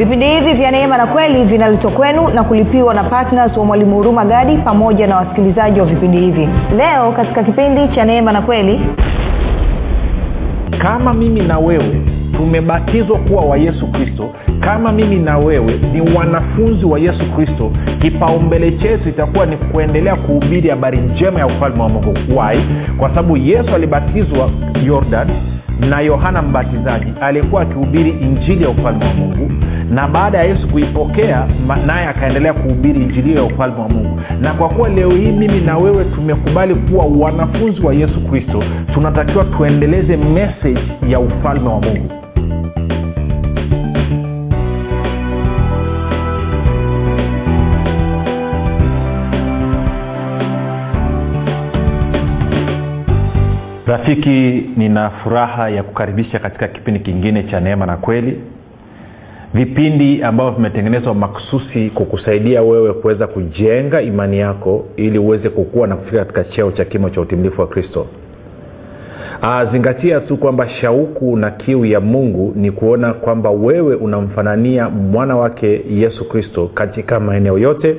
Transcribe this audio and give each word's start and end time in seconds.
vipindi 0.00 0.26
hivi 0.26 0.52
vya 0.52 0.70
neema 0.70 0.96
na 0.96 1.06
kweli 1.06 1.44
vinaletwa 1.44 1.90
kwenu 1.90 2.28
na 2.28 2.44
kulipiwa 2.44 2.94
na 2.94 3.04
ptns 3.04 3.56
wa 3.56 3.64
mwalimu 3.64 3.96
huruma 3.96 4.24
gadi 4.24 4.56
pamoja 4.56 5.06
na 5.06 5.16
wasikilizaji 5.16 5.80
wa 5.80 5.86
vipindi 5.86 6.18
hivi. 6.20 6.48
Leo 6.76 7.12
katika 7.12 7.42
kipindi 7.44 7.88
cha 7.94 8.04
neema 8.04 8.32
na 8.32 8.42
kweli 8.42 8.80
kama 10.78 11.14
mimi 11.14 11.40
na 11.40 11.58
wewe 11.58 12.00
tumebatizwa 12.36 13.18
kuwa 13.18 13.44
wa 13.44 13.56
yesu 13.56 13.86
kristo 13.86 14.30
kama 14.60 14.92
mimi 14.92 15.16
na 15.16 15.38
wewe 15.38 15.80
ni 15.92 16.16
wanafunzi 16.16 16.86
wa 16.86 16.98
yesu 16.98 17.24
kristo 17.36 17.70
kipaumbele 18.00 18.72
chetu 18.72 19.08
itakuwa 19.08 19.46
ni 19.46 19.56
kuendelea 19.56 20.16
kuhubiri 20.16 20.68
habari 20.70 20.98
njema 20.98 21.38
ya 21.38 21.46
ufalme 21.46 21.82
wa 21.82 21.88
mungu. 21.88 22.14
Wai 22.36 22.60
kwa 22.98 23.08
sababu 23.08 23.36
yesu 23.36 23.74
alibatizwa 23.74 24.50
jordan 24.86 25.28
na 25.88 26.00
yohana 26.00 26.42
mbatizaji 26.42 27.12
aliyekuwa 27.20 27.62
akihubiri 27.62 28.10
injili 28.10 28.64
ya 28.64 28.70
ufalme 28.70 29.04
wa 29.04 29.14
mungu 29.14 29.50
na 29.90 30.08
baada 30.08 30.38
ya 30.38 30.44
yesu 30.44 30.68
kuipokea 30.68 31.46
naye 31.86 32.06
akaendelea 32.06 32.52
kuhubiri 32.54 33.02
injili 33.02 33.34
ya 33.36 33.42
ufalme 33.42 33.80
wa 33.80 33.88
mungu. 33.88 34.20
Na 34.40 34.54
kwa 34.54 34.68
kuwa 34.68 34.88
leo 34.88 35.10
hii 35.10 35.32
mimi 35.32 35.60
na 35.60 35.78
wewe 35.78 36.04
tumekubali 36.04 36.74
kuwa 36.74 37.04
wanafunzi 37.06 37.80
wa 37.82 37.94
yesu 37.94 38.20
kristo 38.30 38.62
tunatakiwa 38.94 39.44
tuendeleze 39.44 40.16
meseji 40.16 40.80
ya 41.08 41.20
ufalme 41.20 41.68
wa 41.68 41.80
mungu 41.80 42.10
rafiki 53.90 54.64
nina 54.76 55.10
furaha 55.10 55.68
ya 55.70 55.82
kukaribisha 55.82 56.38
katika 56.38 56.68
kipindi 56.68 57.00
kingine 57.00 57.42
cha 57.42 57.60
neema 57.60 57.86
na 57.86 57.96
kweli. 57.96 58.40
Vipindi 59.54 60.22
ambavyo 60.22 60.52
vimetengenezwa 60.52 61.14
maksusi 61.14 61.90
kukusaidia 61.90 62.62
wewe 62.62 62.92
kuweza 62.92 63.26
kujenga 63.26 64.02
imani 64.02 64.38
yako 64.38 64.84
ili 64.96 65.18
uweze 65.18 65.48
kukua 65.48 65.86
na 65.86 65.96
kufika 65.96 66.18
katika 66.24 66.44
cheo 66.44 66.70
cha 66.72 66.84
kimo 66.84 67.10
cha 67.10 67.20
utimilifu 67.20 67.60
wa 67.60 67.66
kristo. 67.66 68.06
Zingatia 69.72 70.20
tu 70.20 70.36
kwamba 70.36 70.68
shauku 70.68 71.36
na 71.36 71.50
kiu 71.50 71.84
ya 71.84 72.00
mungu 72.00 72.52
ni 72.56 72.70
kuona 72.70 73.14
kwamba 73.14 73.50
wewe 73.50 73.94
unamfanania 73.94 74.88
mwana 74.88 75.36
wake 75.36 75.82
yesu 75.90 76.28
kristo 76.28 76.70
katika 76.74 77.20
maeneo 77.20 77.58
yote 77.58 77.96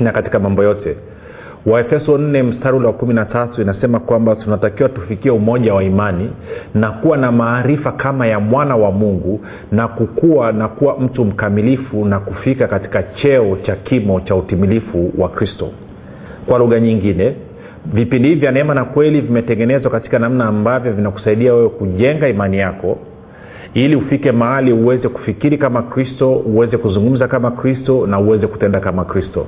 na 0.00 0.12
katika 0.12 0.38
mambo 0.38 0.62
yote 0.62 0.96
waefeso 1.66 2.16
4 2.18 2.42
mstari 2.42 2.76
wa 2.76 2.92
kumi 2.92 3.14
na 3.14 3.24
tatu 3.24 3.62
inasema 3.62 4.00
kwamba 4.00 4.36
tunatakiwa 4.36 4.88
tufikie 4.88 5.30
umoja 5.30 5.74
wa 5.74 5.84
imani 5.84 6.30
na 6.74 6.90
kuwa 6.90 7.16
na 7.16 7.32
maarifa 7.32 7.92
kama 7.92 8.26
ya 8.26 8.40
mwana 8.40 8.76
wa 8.76 8.92
mungu 8.92 9.40
na 9.72 9.88
kukua 9.88 10.52
na 10.52 10.68
kuwa 10.68 10.98
mtu 11.00 11.24
mkamilifu 11.24 12.04
na 12.04 12.20
kufika 12.20 12.68
katika 12.68 13.02
cheo 13.02 13.56
cha 13.62 13.76
kimo 13.76 14.20
cha 14.20 14.34
utimilifu 14.36 15.12
wa 15.18 15.28
kristo. 15.28 15.70
Kwa 16.46 16.58
lugha 16.58 16.80
nyingine 16.80 17.34
vipindi 17.92 18.28
hivi 18.28 18.40
vya 18.40 18.52
neema 18.52 18.74
na 18.74 18.84
kweli 18.84 19.20
vimetengenezwa 19.20 19.90
katika 19.90 20.18
namna 20.18 20.44
ambavyo 20.44 20.92
vinakusaidia 20.92 21.54
wewe 21.54 21.68
kujenga 21.68 22.28
imani 22.28 22.58
yako 22.58 22.98
ili 23.74 23.96
ufike 23.96 24.32
mahali 24.32 24.72
uweze 24.72 25.08
kufikiri 25.08 25.58
kama 25.58 25.82
kristo 25.82 26.32
uweze 26.32 26.76
kuzungumza 26.76 27.28
kama 27.28 27.50
kristo 27.50 28.06
na 28.06 28.18
uweze 28.20 28.46
kutenda 28.46 28.80
kama 28.80 29.04
kristo 29.04 29.46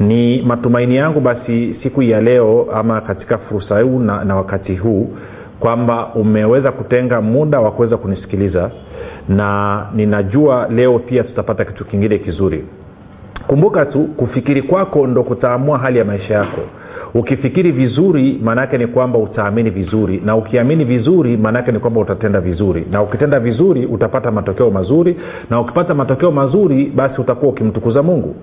ni 0.00 0.42
matumaini 0.42 0.96
yangu 0.96 1.20
basi 1.20 1.76
siku 1.82 2.02
ya 2.02 2.20
leo 2.20 2.66
ama 2.74 3.00
katika 3.00 3.38
fursa 3.38 3.80
huu 3.80 3.98
na, 3.98 4.24
na 4.24 4.36
wakati 4.36 4.76
huu 4.76 5.10
kwamba 5.60 6.06
umeweza 6.14 6.72
kutenga 6.72 7.20
muda 7.20 7.60
wa 7.60 7.70
kuweza 7.72 7.96
kunisikiliza 7.96 8.70
na 9.28 9.86
ninajua 9.94 10.68
leo 10.70 10.98
pia 10.98 11.24
tutapata 11.24 11.64
kitu 11.64 11.84
kingine 11.84 12.18
kizuri. 12.18 12.64
Kumbuka 13.46 13.86
tu 13.86 14.04
kufikiri 14.04 14.62
kwako 14.62 15.06
ndo 15.06 15.22
kutaamua 15.22 15.78
hali 15.78 15.98
ya 15.98 16.04
maisha 16.04 16.34
yako 16.34 16.60
ukifikiri 17.18 17.72
vizuri 17.72 18.40
maanaake 18.44 18.78
ni 18.78 18.86
kwamba 18.86 19.18
utaamini 19.18 19.70
vizuri. 19.70 20.22
Na 20.24 20.36
ukiamini 20.36 20.84
vizuri 20.84 21.36
maanaake 21.36 21.72
ni 21.72 21.78
kwamba 21.78 22.00
utatenda 22.00 22.40
vizuri. 22.40 22.86
Na 22.90 23.02
ukitenda 23.02 23.40
vizuri 23.40 23.86
utapata 23.86 24.30
matokeo 24.30 24.70
mazuri. 24.70 25.16
Na 25.50 25.60
ukipata 25.60 25.94
matokeo 25.94 26.30
mazuri 26.30 26.92
basi 26.96 27.20
utakuwa 27.20 27.52
ukimtukuza 27.52 28.02
mungu. 28.02 28.34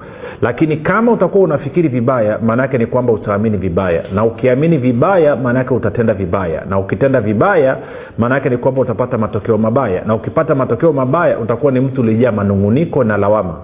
Lakini 0.42 0.78
kama 0.78 1.12
utakuwa 1.12 1.44
unafikiri 1.44 1.90
vibaya 1.90 2.40
maanaake 2.46 2.78
ni 2.78 2.86
kwamba 2.86 3.14
utaamini 3.14 3.58
vibaya. 3.58 4.04
Na 4.14 4.26
ukiamini 4.26 4.78
vibaya 4.78 5.36
maanaake 5.36 5.74
utatenda 5.74 6.14
vibaya. 6.14 6.66
Na 6.70 6.80
ukitenda 6.80 7.22
vibaya 7.22 7.78
maanaake 8.18 8.50
ni 8.50 8.58
kwamba 8.58 8.82
utapata 8.82 9.18
matokeo 9.18 9.58
mabaya. 9.58 10.04
Na 10.06 10.16
ukipata 10.16 10.56
matokeo 10.56 10.94
mabaya 10.94 11.40
utakuwa 11.40 11.72
ni 11.72 11.80
mtu 11.80 12.02
ulijaa 12.02 12.32
manunguniko 12.32 13.04
na 13.04 13.18
lawama 13.18 13.56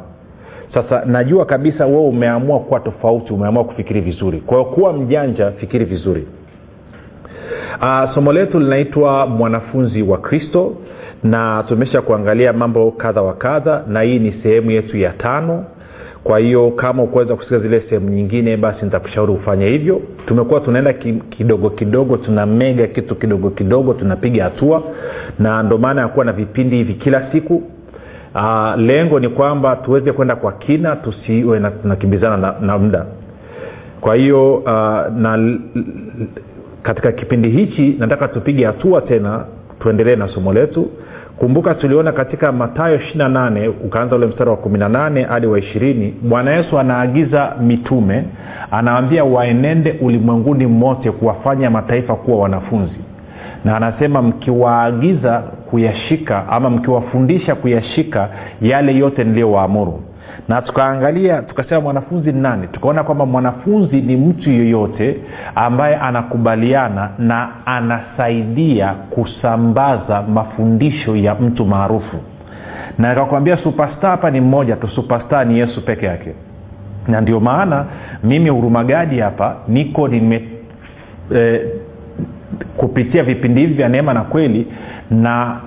sasa 0.74 1.06
najua 1.06 1.46
kabisa 1.46 1.86
wewe 1.86 2.02
umeamua 2.08 2.60
kuwa 2.60 2.80
tofauti 2.80 3.34
umeamua 3.34 3.64
kufikiri 3.64 4.02
vizuri. 4.02 4.40
Kwa 4.40 4.58
hiyo 4.58 4.70
kuwa 4.70 4.94
mjanja 4.94 5.52
fikiri 5.52 5.86
vizuri. 5.86 6.28
Uh, 7.82 8.14
somo 8.14 8.34
letu 8.34 8.60
linaitwa 8.60 9.28
mwanafunzi 9.28 10.02
wa 10.04 10.18
kristo 10.18 10.76
na 11.24 11.64
tumesha 11.68 12.02
kuangalia 12.02 12.54
mambo 12.54 12.92
kadha 12.92 13.22
wa 13.22 13.34
kadha 13.34 13.84
na 13.88 14.02
hii 14.02 14.20
ni 14.20 14.32
sehemu 14.44 14.72
yetu 14.72 14.98
ya 14.98 15.10
tano. 15.14 15.66
Kwa 16.24 16.40
hiyo 16.40 16.72
kama 16.72 17.04
ukuweza 17.04 17.36
kusikia 17.36 17.60
zile 17.60 17.82
sehemu 17.90 18.10
nyingine 18.10 18.58
basi 18.58 18.86
nitakushauri 18.86 19.32
ufanye 19.34 19.68
hivyo. 19.68 20.02
Tumekuwa 20.26 20.60
tunaenda 20.60 20.94
kidogo 21.30 21.70
kidogo 21.70 22.18
tuna 22.18 22.46
mega 22.46 22.88
kitu 22.88 23.16
kidogo 23.16 23.50
kidogo 23.50 23.94
tunapiga 23.94 24.44
hatua 24.44 24.84
na 25.40 25.64
ndo 25.64 25.78
maana 25.78 26.02
ya 26.02 26.08
kuwa 26.08 26.26
na 26.26 26.32
vipindi 26.32 26.76
hivi 26.78 26.94
kila 26.94 27.32
siku 27.32 27.64
uh, 28.36 28.76
lengo 28.82 29.20
ni 29.20 29.30
kwamba 29.30 29.76
tuweze 29.76 30.12
kwenda 30.12 30.36
kwa 30.36 30.52
kina 30.52 30.96
tusiwe 30.96 31.60
tunakimbizana 31.82 32.38
na, 32.38 32.54
na 32.62 32.78
muda. 32.78 33.06
Kwa 34.02 34.16
hiyo 34.16 34.56
uh, 34.56 34.72
na 35.18 35.58
katika 36.84 37.12
kipindi 37.12 37.50
hichi 37.50 37.96
nataka 38.00 38.28
tupige 38.28 38.66
hatua 38.66 39.02
tena 39.02 39.44
tuendelee 39.80 40.16
na 40.16 40.28
somo 40.28 40.54
letu. 40.54 40.90
Kumbuka 41.38 41.76
tuliona 41.76 42.12
katika 42.12 42.52
matayo 42.52 42.98
28 42.98 43.70
ukaanza 43.86 44.16
ule 44.16 44.26
mstari 44.26 44.50
wa 44.50 44.56
18 44.56 45.26
hadi 45.28 45.48
wa 45.48 45.60
ishirini 45.60 46.14
bwana 46.22 46.52
yesu 46.52 46.80
anaagiza 46.80 47.54
mitume 47.62 48.26
anawambia 48.72 49.24
waenende 49.24 49.96
ulimwenguni 50.02 50.68
mote 50.68 51.12
kuwafanya 51.12 51.70
mataifa 51.70 52.16
kuwa 52.16 52.40
wanafunzi. 52.40 52.96
Na 53.66 53.76
anasema 53.78 54.22
mkiwaagiza 54.22 55.44
kuyashika 55.72 56.48
ama 56.50 56.70
mkiwafundisha 56.70 57.56
kuyashika 57.56 58.30
yale 58.62 58.96
yote 58.98 59.24
niliyowaamuru. 59.24 60.02
Na 60.48 60.62
tukaangalia 60.62 61.42
tukasema 61.42 61.82
mwanafunzi 61.82 62.32
ni 62.32 62.42
nani? 62.42 62.68
Tukaona 62.68 63.04
kwamba 63.04 63.26
mwanafunzi 63.26 64.02
ni 64.02 64.18
mtu 64.18 64.50
yeyote 64.52 65.18
ambaye 65.56 65.96
anakubaliana 65.96 67.10
na 67.18 67.50
anasaidia 67.66 68.94
kusambaza 68.94 70.22
mafundisho 70.22 71.16
ya 71.16 71.36
mtu 71.36 71.66
maarufu. 71.66 72.18
Na 72.98 73.10
nikakwambia 73.10 73.58
supesta 73.58 74.10
hapa 74.10 74.32
ni 74.32 74.42
mmoja 74.42 74.76
tu 74.76 74.88
supesta 74.88 75.46
ni 75.46 75.60
yesu 75.60 75.86
peke 75.86 76.06
yake. 76.06 76.34
Na 77.08 77.22
ndio 77.22 77.40
maana 77.40 77.86
mimi 78.24 78.50
hurumagadi 78.50 79.20
hapa 79.20 79.56
niko 79.68 80.08
nime 80.08 80.44
eh, 81.36 81.62
kupitia 82.78 83.24
vipindi 83.24 83.62
hivi 83.62 83.74
vya 83.74 83.90
neema 83.90 84.14
na 84.14 84.22
kweli 84.22 84.68
na 85.12 85.58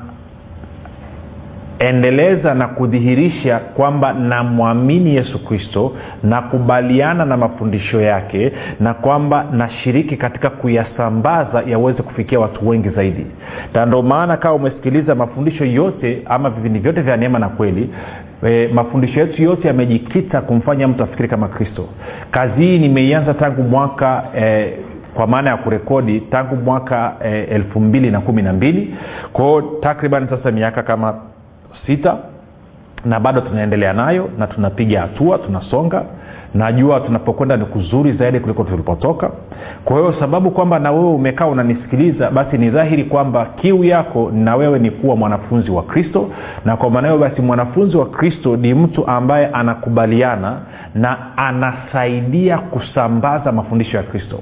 endeleza 1.79 2.55
na 2.55 2.69
kudhihirisha 2.69 3.59
kwamba 3.59 4.13
namwamini 4.13 5.15
yesu 5.15 5.45
kristo 5.45 5.93
nakubaliana 6.23 7.25
na 7.25 7.37
mafundisho 7.37 8.01
yake 8.01 8.53
na 8.81 8.95
kwamba 8.95 9.45
nashiriki 9.53 10.17
katika 10.17 10.51
kuyasambaza 10.51 11.63
yaweze 11.67 12.03
kufikia 12.03 12.41
watu 12.41 12.69
wengi 12.69 12.89
zaidi. 12.89 13.27
Na 13.75 13.87
ndo 13.87 14.03
maana 14.03 14.37
kama 14.37 14.55
umesikiliza 14.55 15.15
mafundisho 15.15 15.65
yote 15.65 16.23
ama 16.27 16.51
vipindi 16.51 16.79
vyote 16.79 17.01
vya 17.01 17.17
neema 17.17 17.39
na 17.39 17.49
kweli 17.49 17.91
e, 18.47 18.69
mafundisho 18.75 19.21
yetu 19.21 19.43
yote 19.43 19.69
yamejikita 19.69 20.41
kumfanya 20.41 20.89
mtu 20.89 21.03
afikiri 21.03 21.29
kama 21.29 21.49
kristo. 21.49 21.89
Kazi 22.31 22.63
hii 22.63 22.79
nimeianza 22.79 23.35
tangu 23.35 23.63
mwaka 23.63 24.23
e, 24.39 24.73
kwa 25.15 25.27
maana 25.27 25.51
ya 25.51 25.57
kurekodi 25.57 26.21
tangu 26.21 26.57
mwaka 26.57 27.13
e, 27.25 27.41
elfu 27.43 27.81
mbili 27.81 28.11
na 28.11 28.21
kumi 28.21 28.43
na 28.43 28.53
mbili. 28.53 28.95
Kwao 29.33 29.63
takriban 29.63 30.29
sasa 30.29 30.51
miaka 30.51 30.83
kama 30.83 31.15
sita 31.87 32.17
na 33.05 33.21
bado 33.21 33.41
tunaendelea 33.41 33.93
nayo 33.93 34.29
na 34.39 34.47
tunapiga 34.47 35.01
hatua 35.01 35.39
tunasonga. 35.39 36.03
Najua 36.55 37.01
tunapokwenda 37.01 37.57
ni 37.57 37.65
kuzuri 37.65 38.13
zaidi 38.13 38.41
kuliko 38.41 38.65
tulipotoka. 38.65 39.31
Kwa 39.85 39.97
hiyo 39.99 40.15
sababu 40.21 40.51
kwamba 40.51 40.79
na 40.79 40.93
wewe 40.93 41.11
umekaa 41.11 41.47
unanisikiliza 41.47 42.31
basi 42.31 42.59
ni 42.59 42.71
dhahiri 42.71 43.05
kwamba 43.05 43.47
kiu 43.47 43.85
yako 43.85 44.31
na 44.35 44.57
wewe 44.57 44.79
ni 44.79 44.91
kuwa 44.91 45.17
mwanafunzi 45.17 45.71
wa 45.71 45.83
kristo. 45.83 46.29
Na 46.65 46.77
kwa 46.77 46.91
maana 46.91 47.09
hiyo 47.09 47.21
basi 47.21 47.43
mwanafunzi 47.43 47.97
wa 47.97 48.07
kristo 48.07 48.57
ni 48.57 48.75
mtu 48.75 49.07
ambaye 49.07 49.47
anakubaliana 49.47 50.57
na 50.95 51.37
anasaidia 51.37 52.59
kusambaza 52.59 53.53
mafundisho 53.53 53.97
ya 53.97 54.03
kristo 54.03 54.39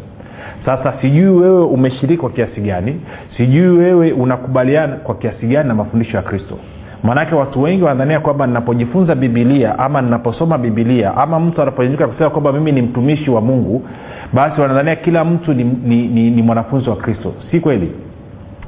sasa 0.67 0.93
sijui 1.01 1.29
wewe 1.29 1.65
umeshiriki 1.65 2.21
kwa 2.21 2.31
kiasi 2.31 2.61
gani 2.61 3.01
sijui 3.37 3.69
wewe 3.79 4.13
unakubaliana 4.13 4.97
kwa 4.97 5.15
kiasi 5.15 5.47
gani 5.47 5.69
na 5.69 5.75
mafundisho 5.75 6.17
ya 6.17 6.23
kristo. 6.23 6.59
Maanake 7.03 7.35
watu 7.35 7.63
wengi 7.63 7.83
wanadhania 7.83 8.21
kwamba 8.21 8.47
ninapojifunza 8.47 9.15
bibilia 9.15 9.79
ama 9.79 10.03
ninaposoma 10.03 10.59
bibilia 10.59 11.17
ama 11.17 11.41
mtu 11.41 11.63
anapoinuka 11.63 12.07
kusema 12.09 12.31
kwamba 12.31 12.53
mimi 12.53 12.73
ni 12.73 12.83
mtumishi 12.83 13.31
wa 13.31 13.41
mungu 13.41 13.85
basi 14.33 14.61
wanadhania 14.61 14.97
kila 14.97 15.25
mtu 15.25 15.55
ni, 15.55 15.65
ni, 15.65 16.09
ni, 16.09 16.31
ni 16.31 16.43
mwanafunzi 16.43 16.91
wa 16.91 16.97
kristo. 16.97 17.33
Si 17.51 17.61
kweli? 17.61 17.93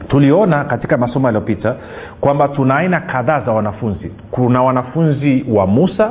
Tuliona 0.09 0.65
katika 0.65 0.97
masomo 0.97 1.27
yaliyopita 1.29 1.75
kwamba 2.21 2.49
tuna 2.49 2.77
aina 2.77 3.01
kadhaa 3.01 3.41
za 3.41 3.53
wanafunzi. 3.53 4.11
Kuna 4.31 4.63
wanafunzi 4.63 5.45
wa 5.49 5.67
musa 5.67 6.11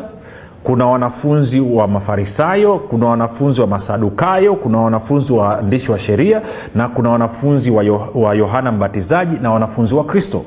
kuna 0.63 0.85
wanafunzi 0.85 1.59
wa 1.59 1.87
mafarisayo 1.87 2.77
kuna 2.79 3.05
wanafunzi 3.07 3.61
wa 3.61 3.67
masadukayo 3.67 4.55
kuna 4.55 4.77
wanafunzi 4.77 5.33
wa 5.33 5.47
waandishi 5.47 5.91
wa 5.91 5.99
sheria 5.99 6.41
na 6.75 6.87
kuna 6.87 7.09
wanafunzi 7.09 7.71
wa, 7.71 7.83
Yo, 7.83 8.07
wa 8.15 8.33
yohana 8.35 8.71
mbatizaji 8.71 9.35
na 9.41 9.51
wanafunzi 9.51 9.93
wa 9.93 10.03
kristo. 10.03 10.41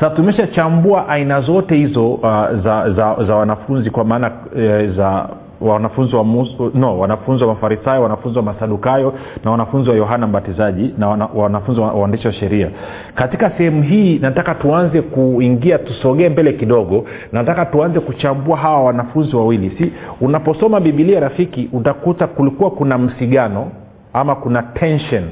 Sasa 0.00 0.10
tumeshachambua 0.16 1.08
aina 1.08 1.40
zote 1.40 1.74
hizo 1.74 2.10
uh, 2.10 2.22
za, 2.64 2.90
za, 2.92 3.16
za 3.26 3.34
wanafunzi 3.36 3.90
kwa 3.90 4.04
maana 4.04 4.30
e, 4.56 4.86
za 4.96 5.28
wanafunzi 5.60 6.16
wa 6.16 6.24
musu, 6.24 6.70
no 6.74 6.98
wanafunzi 6.98 7.44
wa 7.44 7.54
mafarisayo 7.54 8.02
wanafunzi 8.02 8.38
wa 8.38 8.44
masadukayo 8.44 9.14
na 9.44 9.50
wanafunzi 9.50 9.90
wa 9.90 9.96
yohana 9.96 10.26
mbatizaji 10.26 10.94
na 10.98 11.08
wana, 11.08 11.28
wanafunzi 11.34 11.80
wa 11.80 11.92
waandishi 11.92 12.26
wa 12.26 12.32
sheria. 12.32 12.70
Katika 13.14 13.50
sehemu 13.50 13.82
hii 13.82 14.18
nataka 14.18 14.54
tuanze 14.54 15.02
kuingia 15.02 15.78
tusogee 15.78 16.28
mbele 16.28 16.52
kidogo. 16.52 17.04
Nataka 17.32 17.66
tuanze 17.66 18.00
kuchambua 18.00 18.56
hawa 18.56 18.84
wanafunzi 18.84 19.36
wawili. 19.36 19.70
Si 19.78 19.92
unaposoma 20.20 20.80
bibilia 20.80 21.20
rafiki 21.20 21.68
utakuta 21.72 22.26
kulikuwa 22.26 22.70
kuna 22.70 22.98
msigano 22.98 23.70
ama 24.12 24.34
kuna 24.34 24.62
tension 24.62 25.24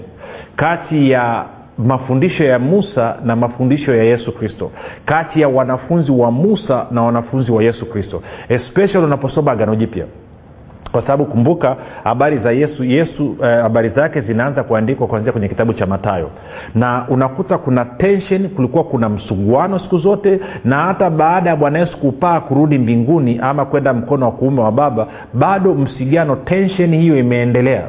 kati 0.57 1.11
ya 1.11 1.45
mafundisho 1.79 2.45
ya 2.45 2.59
musa 2.59 3.17
na 3.25 3.37
mafundisho 3.37 3.95
ya 3.95 4.05
yesu 4.05 4.33
kristo. 4.33 4.71
Kati 5.05 5.41
ya 5.41 5.49
wanafunzi 5.49 6.13
wa 6.13 6.31
musa 6.31 6.87
na 6.91 7.03
wanafunzi 7.03 7.53
wa 7.53 7.63
yesu 7.63 7.87
kristo. 7.87 8.23
Especially 8.49 9.05
unaposoma 9.07 9.53
agano 9.53 9.75
jipya. 9.75 10.07
Kwa 10.93 11.03
sababu 11.03 11.25
kumbuka 11.27 11.77
habari 12.05 12.39
za 12.39 12.53
yesu 12.53 12.85
yesu 12.85 13.37
habari 13.41 13.89
eh, 13.89 13.95
zake 13.95 14.21
zinaanza 14.21 14.63
kuandikwa 14.63 15.07
kuanzia 15.07 15.33
kwenye 15.33 15.49
kitabu 15.49 15.73
cha 15.73 15.87
matayo 15.87 16.31
na 16.75 17.07
unakuta 17.09 17.59
kuna 17.59 17.85
tension 17.85 18.49
kulikuwa 18.49 18.85
kuna 18.85 19.09
msuguano 19.09 19.79
siku 19.79 19.99
zote 19.99 20.41
na 20.65 20.77
hata 20.77 21.11
baada 21.11 21.51
ya 21.51 21.57
bwana 21.57 21.79
yesu 21.79 21.99
kupaa 21.99 22.41
kurudi 22.41 22.79
mbinguni 22.79 23.39
ama 23.43 23.65
kwenda 23.65 23.93
mkono 23.95 24.27
wa 24.27 24.33
kuume 24.33 24.61
wa 24.61 24.73
baba 24.73 25.07
bado 25.35 25.75
msigano 25.75 26.37
tension 26.37 26.95
hiyo 26.95 27.19
imeendelea. 27.19 27.89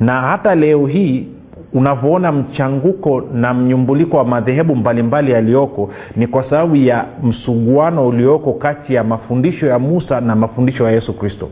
Na 0.00 0.20
hata 0.20 0.54
leo 0.54 0.86
hii 0.86 1.28
unavyoona 1.74 2.32
mchanguko 2.32 3.22
na 3.34 3.54
mnyumbuliko 3.54 4.16
wa 4.16 4.24
madhehebu 4.24 4.76
mbalimbali 4.76 5.32
yaliyoko 5.32 5.90
ni 6.16 6.26
kwa 6.26 6.44
sababu 6.50 6.76
ya 6.76 7.04
msuguano 7.22 8.06
ulioko 8.08 8.52
kati 8.52 8.94
ya 8.94 9.04
mafundisho 9.04 9.66
ya 9.66 9.78
musa 9.78 10.20
na 10.20 10.36
mafundisho 10.36 10.84
ya 10.84 10.90
yesu 10.90 11.12
kristo. 11.18 11.48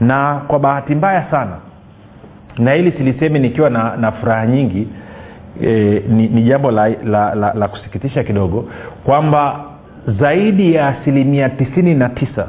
Na 0.00 0.40
kwa 0.48 0.58
bahati 0.58 0.94
mbaya 0.94 1.30
sana 1.30 1.56
na 2.58 2.72
hili 2.72 2.92
silisemi 2.92 3.38
nikiwa 3.38 3.70
na, 3.70 3.96
na 3.96 4.12
furaha 4.12 4.46
nyingi 4.46 4.88
e, 5.62 6.02
ni, 6.08 6.28
ni 6.28 6.42
jambo 6.42 6.70
la, 6.70 6.88
la, 6.88 7.34
la, 7.34 7.52
la 7.54 7.68
kusikitisha 7.68 8.24
kidogo 8.24 8.64
kwamba 9.04 9.60
zaidi 10.20 10.74
ya 10.74 10.88
asilimia 10.88 11.48
tisini 11.48 11.94
na 11.94 12.08
tisa 12.08 12.48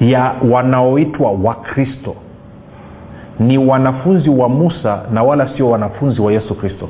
ya 0.00 0.32
wanaoitwa 0.50 1.30
wakristo 1.32 2.14
ni 3.40 3.58
wanafunzi 3.58 4.30
wa 4.30 4.48
musa 4.48 5.02
na 5.12 5.22
wala 5.22 5.56
sio 5.56 5.70
wanafunzi 5.70 6.20
wa 6.20 6.32
yesu 6.32 6.54
kristo. 6.54 6.88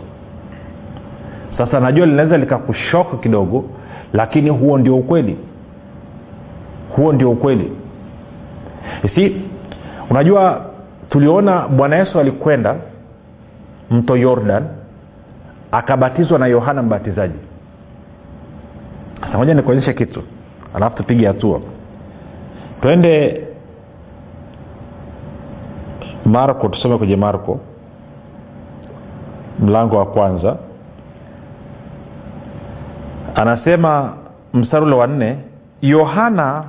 Sasa 1.59 1.81
najua 1.81 2.07
linaweza 2.07 2.37
likakushoko 2.39 3.17
kidogo 3.17 3.65
lakini 4.13 4.51
huo 4.51 4.79
ndio 4.79 4.97
ukweli. 4.97 5.37
Huo 6.97 7.13
ndio 7.13 7.31
ukweli. 7.31 7.73
Si 9.15 9.43
unajua 10.11 10.65
tuliona 11.11 11.69
bwana 11.69 11.97
yesu 11.97 12.21
alikwenda 12.21 12.77
mto 13.91 14.17
yordan 14.17 14.65
akabatizwa 15.73 16.39
na 16.39 16.47
yohana 16.47 16.83
mbatizaji. 16.83 17.39
Sasa 19.21 19.39
moja 19.39 19.55
nikuonyeshe 19.55 19.93
kitu 19.93 20.23
alafu 20.75 20.97
tupige 20.97 21.27
hatua. 21.27 21.61
Twende 22.83 23.43
marko 26.29 26.69
tusome 26.69 26.99
kwenye 26.99 27.17
marko. 27.17 27.61
Mlango 29.61 29.97
wa 29.97 30.07
kwanza. 30.07 30.57
Anasema 33.35 34.13
mstari 34.55 34.85
ule 34.87 34.95
wa 34.95 35.07
nne 35.07 35.39
yohana 35.83 36.65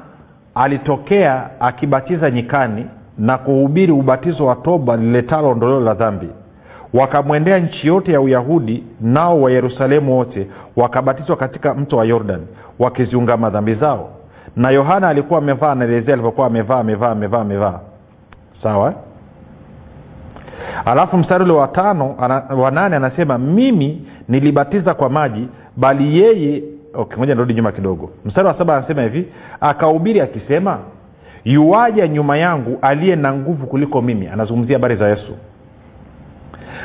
alitokea 0.55 1.49
akibatiza 1.59 2.31
nyikani 2.31 2.85
na 3.17 3.37
kuhubiri 3.37 3.91
ubatizo 3.91 4.45
wa 4.45 4.55
toba 4.55 4.97
liletalo 4.97 5.49
ondoleo 5.49 5.79
la 5.79 5.93
dhambi. 5.93 6.29
Wakamwendea 6.93 7.59
nchi 7.59 7.87
yote 7.87 8.11
ya 8.11 8.21
uyahudi 8.21 8.83
nao 9.01 9.41
wa 9.41 9.51
yerusalemu 9.51 10.17
wote 10.17 10.47
wakabatizwa 10.75 11.35
katika 11.35 11.73
mto 11.73 11.97
wa 11.97 12.05
yordan 12.05 12.41
wakiziungama 12.79 13.49
dhambi 13.49 13.75
zao. 13.75 14.09
Na 14.55 14.69
yohana 14.69 15.07
alikuwa 15.09 15.39
amevaa 15.39 15.71
anaelezea 15.71 16.13
alivyokuwa 16.13 16.47
amevaa 16.47 16.79
amevaa 16.79 17.11
amevaa 17.11 17.41
amevaa. 17.41 17.79
Sawa 18.63 18.93
alafu 20.85 21.17
mstari 21.17 21.43
ule 21.43 21.53
wa 21.53 21.67
tano 21.67 22.15
wa 22.57 22.71
nane 22.71 22.95
anasema 22.95 23.37
mimi 23.37 24.01
nilibatiza 24.27 24.93
kwa 24.93 25.09
maji 25.09 25.47
bali 25.77 26.19
yeye 26.21 26.63
okay, 26.93 27.17
moja 27.17 27.33
nirudi 27.35 27.53
nyuma 27.53 27.71
kidogo. 27.71 28.11
Mstari 28.25 28.47
wa 28.47 28.57
saba 28.57 28.77
anasema 28.77 29.01
hivi 29.01 29.25
akahubiri 29.61 30.21
akisema 30.21 30.79
yuwaja 31.43 32.07
nyuma 32.07 32.37
yangu 32.37 32.77
aliye 32.81 33.15
na 33.15 33.33
nguvu 33.33 33.67
kuliko 33.67 34.01
mimi 34.01 34.27
anazungumzia 34.27 34.75
habari 34.75 34.95
za 34.95 35.07
yesu. 35.09 35.35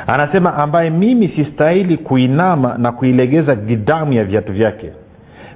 Anasema 0.07 0.55
ambaye 0.55 0.89
mimi 0.89 1.27
sistahili 1.27 1.97
kuinama 1.97 2.75
na 2.77 2.91
kuilegeza 2.91 3.55
gidamu 3.55 4.13
ya 4.13 4.23
viatu 4.23 4.53
vyake. 4.53 4.91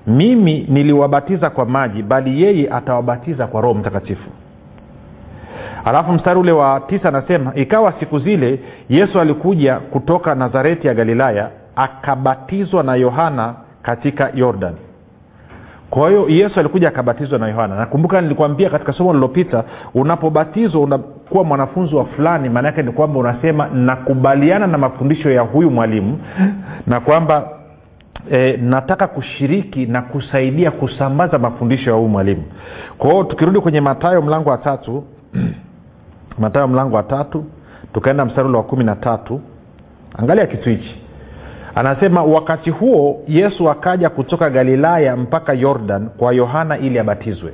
Mimi 0.07 0.65
niliwabatiza 0.69 1.49
kwa 1.49 1.65
maji 1.65 2.03
bali 2.03 2.41
yeye 2.43 2.69
atawabatiza 2.69 3.47
kwa 3.47 3.61
roho 3.61 3.73
mtakatifu 3.73 4.29
alafu 5.85 6.11
mstari 6.11 6.39
ule 6.39 6.51
wa 6.51 6.79
tisa 6.79 7.09
anasema 7.09 7.55
ikawa 7.55 7.93
siku 7.99 8.19
zile 8.19 8.59
yesu 8.89 9.19
alikuja 9.19 9.75
kutoka 9.75 10.35
nazareti 10.35 10.87
ya 10.87 10.93
galilaya 10.93 11.49
akabatizwa 11.75 12.83
na 12.83 12.95
yohana 12.95 13.53
katika 13.81 14.31
yordan. 14.35 14.73
Kwa 15.89 16.09
hiyo 16.09 16.29
yesu 16.29 16.59
alikuja 16.59 16.87
akabatizwa 16.87 17.39
na 17.39 17.47
yohana. 17.47 17.75
Nakumbuka 17.75 18.21
nilikwambia 18.21 18.69
katika 18.69 18.93
somo 18.93 19.09
lililopita 19.13 19.63
unapobatizwa 19.93 20.81
unakuwa 20.81 21.43
mwanafunzi 21.43 21.95
wa 21.95 22.05
fulani 22.05 22.49
maana 22.49 22.67
yake 22.67 22.83
ni 22.83 22.91
kwamba 22.91 23.19
unasema 23.19 23.67
nakubaliana 23.67 24.67
na 24.67 24.77
mafundisho 24.77 25.31
ya 25.31 25.41
huyu 25.41 25.71
mwalimu 25.71 26.19
na 26.87 26.99
kwamba 26.99 27.49
e, 28.31 28.57
nataka 28.57 29.07
kushiriki 29.07 29.85
na 29.85 30.01
kusaidia 30.01 30.71
kusambaza 30.71 31.37
mafundisho 31.39 31.89
ya 31.89 31.95
huyu 31.95 32.09
mwalimu. 32.09 32.43
Kwa 32.97 33.11
hiyo 33.11 33.23
tukirudi 33.23 33.59
kwenye 33.59 33.81
matayo 33.81 34.21
mlango 34.21 34.49
wa 34.49 34.57
tatu 34.57 35.03
matayo 36.39 36.67
mlango 36.67 36.95
wa 36.95 37.03
tatu 37.03 37.45
tukaenda 37.93 38.25
mstari 38.25 38.49
wa 38.49 38.63
kumi 38.63 38.83
na 38.83 38.95
tatu. 38.95 39.41
Angalia 40.17 40.47
kitu 40.47 40.69
hichi. 40.69 41.01
Anasema 41.75 42.23
wakati 42.23 42.69
huo 42.69 43.21
yesu 43.27 43.69
akaja 43.69 44.09
kutoka 44.09 44.49
galilaya 44.49 45.15
mpaka 45.17 45.53
yordan 45.53 46.09
kwa 46.09 46.33
yohana 46.33 46.77
ili 46.77 46.99
abatizwe. 46.99 47.53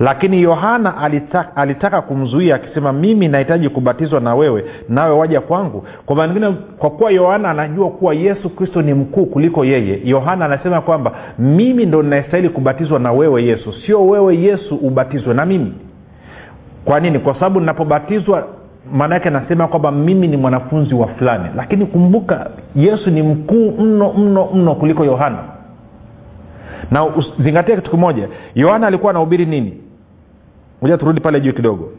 Lakini 0.00 0.42
yohana 0.42 0.96
alitaka, 0.98 1.56
alitaka 1.56 2.02
kumzuia 2.02 2.54
akisema 2.54 2.92
mimi 2.92 3.28
nahitaji 3.28 3.68
kubatizwa 3.68 4.20
na 4.20 4.34
wewe 4.34 4.64
nawe 4.88 5.18
waja 5.18 5.40
kwangu 5.40 5.84
kwa 6.06 6.16
maana 6.16 6.52
kwa 6.78 6.90
kuwa 6.90 7.10
yohana 7.10 7.50
anajua 7.50 7.90
kuwa 7.90 8.14
yesu 8.14 8.50
kristo 8.50 8.82
ni 8.82 8.94
mkuu 8.94 9.26
kuliko 9.26 9.64
yeye 9.64 10.00
yohana 10.04 10.44
anasema 10.44 10.80
kwamba 10.80 11.12
mimi 11.38 11.86
ndo 11.86 12.02
ninastahili 12.02 12.48
kubatizwa 12.48 12.98
na 12.98 13.12
wewe 13.12 13.44
yesu. 13.44 13.72
Sio 13.86 14.06
wewe 14.06 14.36
yesu 14.36 14.74
ubatizwe 14.76 15.34
na 15.34 15.46
mimi 15.46 15.72
kwa 16.86 17.00
nini? 17.00 17.18
Kwa 17.18 17.34
sababu 17.34 17.60
ninapobatizwa 17.60 18.46
maana 18.92 19.14
yake 19.14 19.28
anasema 19.28 19.68
kwamba 19.68 19.92
mimi 19.92 20.28
ni 20.28 20.36
mwanafunzi 20.36 20.94
wa 20.94 21.08
fulani. 21.08 21.44
Lakini 21.56 21.86
kumbuka 21.86 22.50
yesu 22.76 23.10
ni 23.10 23.22
mkuu 23.22 23.70
mno 23.70 24.12
mno 24.12 24.48
mno 24.54 24.74
kuliko 24.74 25.04
yohana. 25.04 25.38
Na 26.90 27.06
zingatia 27.38 27.76
kitu 27.76 27.90
kimoja. 27.90 28.28
Yohana 28.54 28.86
alikuwa 28.86 29.10
anahubiri 29.10 29.46
nini? 29.46 29.80
Moja 30.82 30.98
turudi 30.98 31.20
pale 31.20 31.40
juu 31.40 31.52
kidogo. 31.52 31.92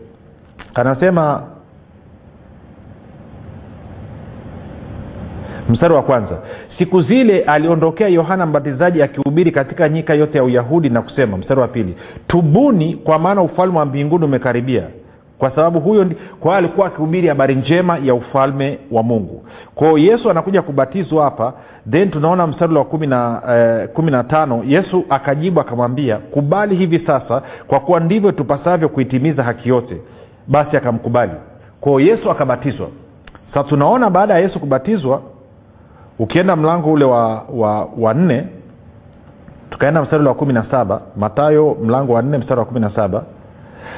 Anasema 0.76 1.44
mstari 5.70 5.94
wa 5.94 6.04
kwanza 6.04 6.38
siku 6.78 7.02
zile 7.02 7.42
aliondokea 7.42 8.08
yohana 8.08 8.46
mbatizaji 8.46 9.04
akihubiri 9.04 9.52
katika 9.52 9.90
nyika 9.90 10.14
yote 10.14 10.38
ya 10.38 10.44
uyahudi 10.44 10.90
na 10.90 11.02
kusema 11.02 11.38
mstari 11.38 11.62
wa 11.62 11.68
pili 11.68 11.96
tubuni 12.28 12.94
kwa 12.96 13.20
maana 13.20 13.42
ufalme 13.42 13.80
wa 13.80 13.86
mbinguni 13.86 14.26
umekaribia. 14.26 14.84
Kwa 15.38 15.52
sababu 15.52 15.80
huyo 15.80 16.12
kwa 16.40 16.58
alikuwa 16.58 16.88
akihubiri 16.88 17.28
habari 17.28 17.56
njema 17.56 17.98
ya 17.98 18.14
ufalme 18.14 18.80
wa 18.92 19.04
mungu. 19.04 19.46
Kwao 19.76 19.98
yesu 19.98 20.30
anakuja 20.32 20.62
kubatizwa 20.62 21.24
hapa 21.24 21.54
then 21.92 22.12
tunaona 22.12 22.48
mstari 22.48 22.76
wa 22.76 22.86
kumi 22.86 23.08
na 23.08 23.42
eh, 24.20 24.26
tano 24.28 24.64
yesu 24.68 25.06
akajibu 25.10 25.60
akamwambia 25.60 26.18
kubali 26.18 26.76
hivi 26.76 27.00
sasa 27.00 27.42
kwa 27.68 27.80
kuwa 27.80 28.00
ndivyo 28.00 28.32
tupasavyo 28.32 28.90
kuitimiza 28.90 29.44
haki 29.44 29.70
yote. 29.70 30.02
Basi 30.48 30.78
akamkubali. 30.78 31.32
Kwao 31.82 32.00
yesu 32.00 32.32
akabatizwa. 32.32 32.88
Sasa 33.54 33.64
tunaona 33.70 34.10
baada 34.10 34.34
ya 34.34 34.40
yesu 34.40 34.60
kubatizwa 34.60 35.22
ukienda 36.20 36.56
mlango 36.56 36.92
ule 36.92 37.06
wa, 37.06 37.44
wa, 37.54 37.88
wa 38.00 38.14
nne 38.14 38.48
tukaenda 39.70 40.02
mstari 40.02 40.20
ule 40.20 40.30
wa 40.30 40.36
kumi 40.36 40.54
na 40.54 40.66
saba 40.72 41.02
matayo 41.16 41.78
mlango 41.84 42.14
wa 42.14 42.22
nne 42.22 42.38
mstari 42.38 42.60
wa 42.60 42.66
kumi 42.66 42.80
na 42.80 42.90
saba 42.96 43.24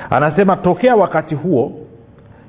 anasema 0.10 0.56
tokea 0.56 0.96
wakati 0.96 1.36
huo 1.36 1.72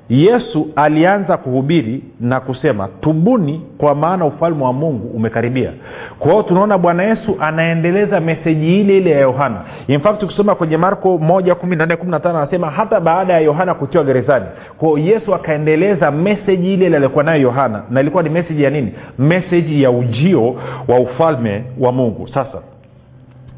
yesu 0.09 0.67
alianza 0.75 1.37
kuhubiri 1.37 2.03
na 2.19 2.39
kusema 2.39 2.87
tubuni 3.01 3.61
kwa 3.77 3.95
maana 3.95 4.25
ufalme 4.25 4.63
wa 4.63 4.73
mungu 4.73 5.07
umekaribia. 5.07 5.71
Kwa 6.19 6.31
hiyo 6.31 6.43
tunaona 6.43 6.77
bwana 6.77 7.03
yesu 7.03 7.35
anaendeleza 7.39 8.19
meseji 8.19 8.81
ile 8.81 8.97
ile 8.97 9.09
ya 9.09 9.19
yohana. 9.19 9.61
Infact 9.87 10.23
ukisoma 10.23 10.55
kwenye 10.55 10.77
marko 10.77 11.17
moja 11.17 11.55
kumi 11.55 11.75
na 11.75 11.85
nne 11.85 11.95
kumi 11.95 12.11
na 12.11 12.19
tano 12.19 12.37
anasema 12.39 12.69
hata 12.69 12.99
baada 12.99 13.33
ya 13.33 13.39
yohana 13.39 13.73
kutiwa 13.73 14.03
gerezani. 14.03 14.45
Kwao 14.77 14.97
yesu 14.97 15.35
akaendeleza 15.35 16.11
meseji 16.11 16.73
ile 16.73 16.85
ile 16.85 16.95
aliokuwa 16.97 17.23
nayo 17.23 17.41
yohana 17.41 17.83
na 17.89 18.01
ilikuwa 18.01 18.23
ni 18.23 18.29
meseji 18.29 18.63
ya 18.63 18.69
nini? 18.69 18.93
Meseji 19.19 19.83
ya 19.83 19.91
ujio 19.91 20.55
wa 20.87 20.99
ufalme 20.99 21.63
wa 21.79 21.91
mungu. 21.91 22.27
Sasa 22.27 22.57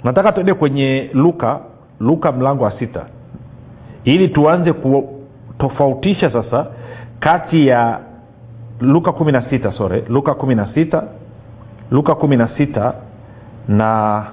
nataka 0.04 0.32
tuende 0.32 0.54
kwenye 0.54 1.10
luka 1.14 1.60
luka 2.00 2.32
mlango 2.32 2.64
wa 2.64 2.72
sita. 2.80 3.06
Ili 4.04 4.28
tuanze 4.28 4.74
kutofautisha 5.58 6.32
sasa 6.32 6.66
kati 7.20 7.68
ya 7.68 8.00
luka 8.80 9.12
kumi 9.12 9.32
na 9.32 9.50
sita 9.50 9.72
sorry 9.74 10.04
luka 10.10 10.34
kumi 10.34 10.56
na 10.56 10.68
sita 10.74 11.04
luka 11.92 12.16
kumi 12.16 12.38
na 12.38 12.50
sita 12.58 12.94
na 13.68 14.24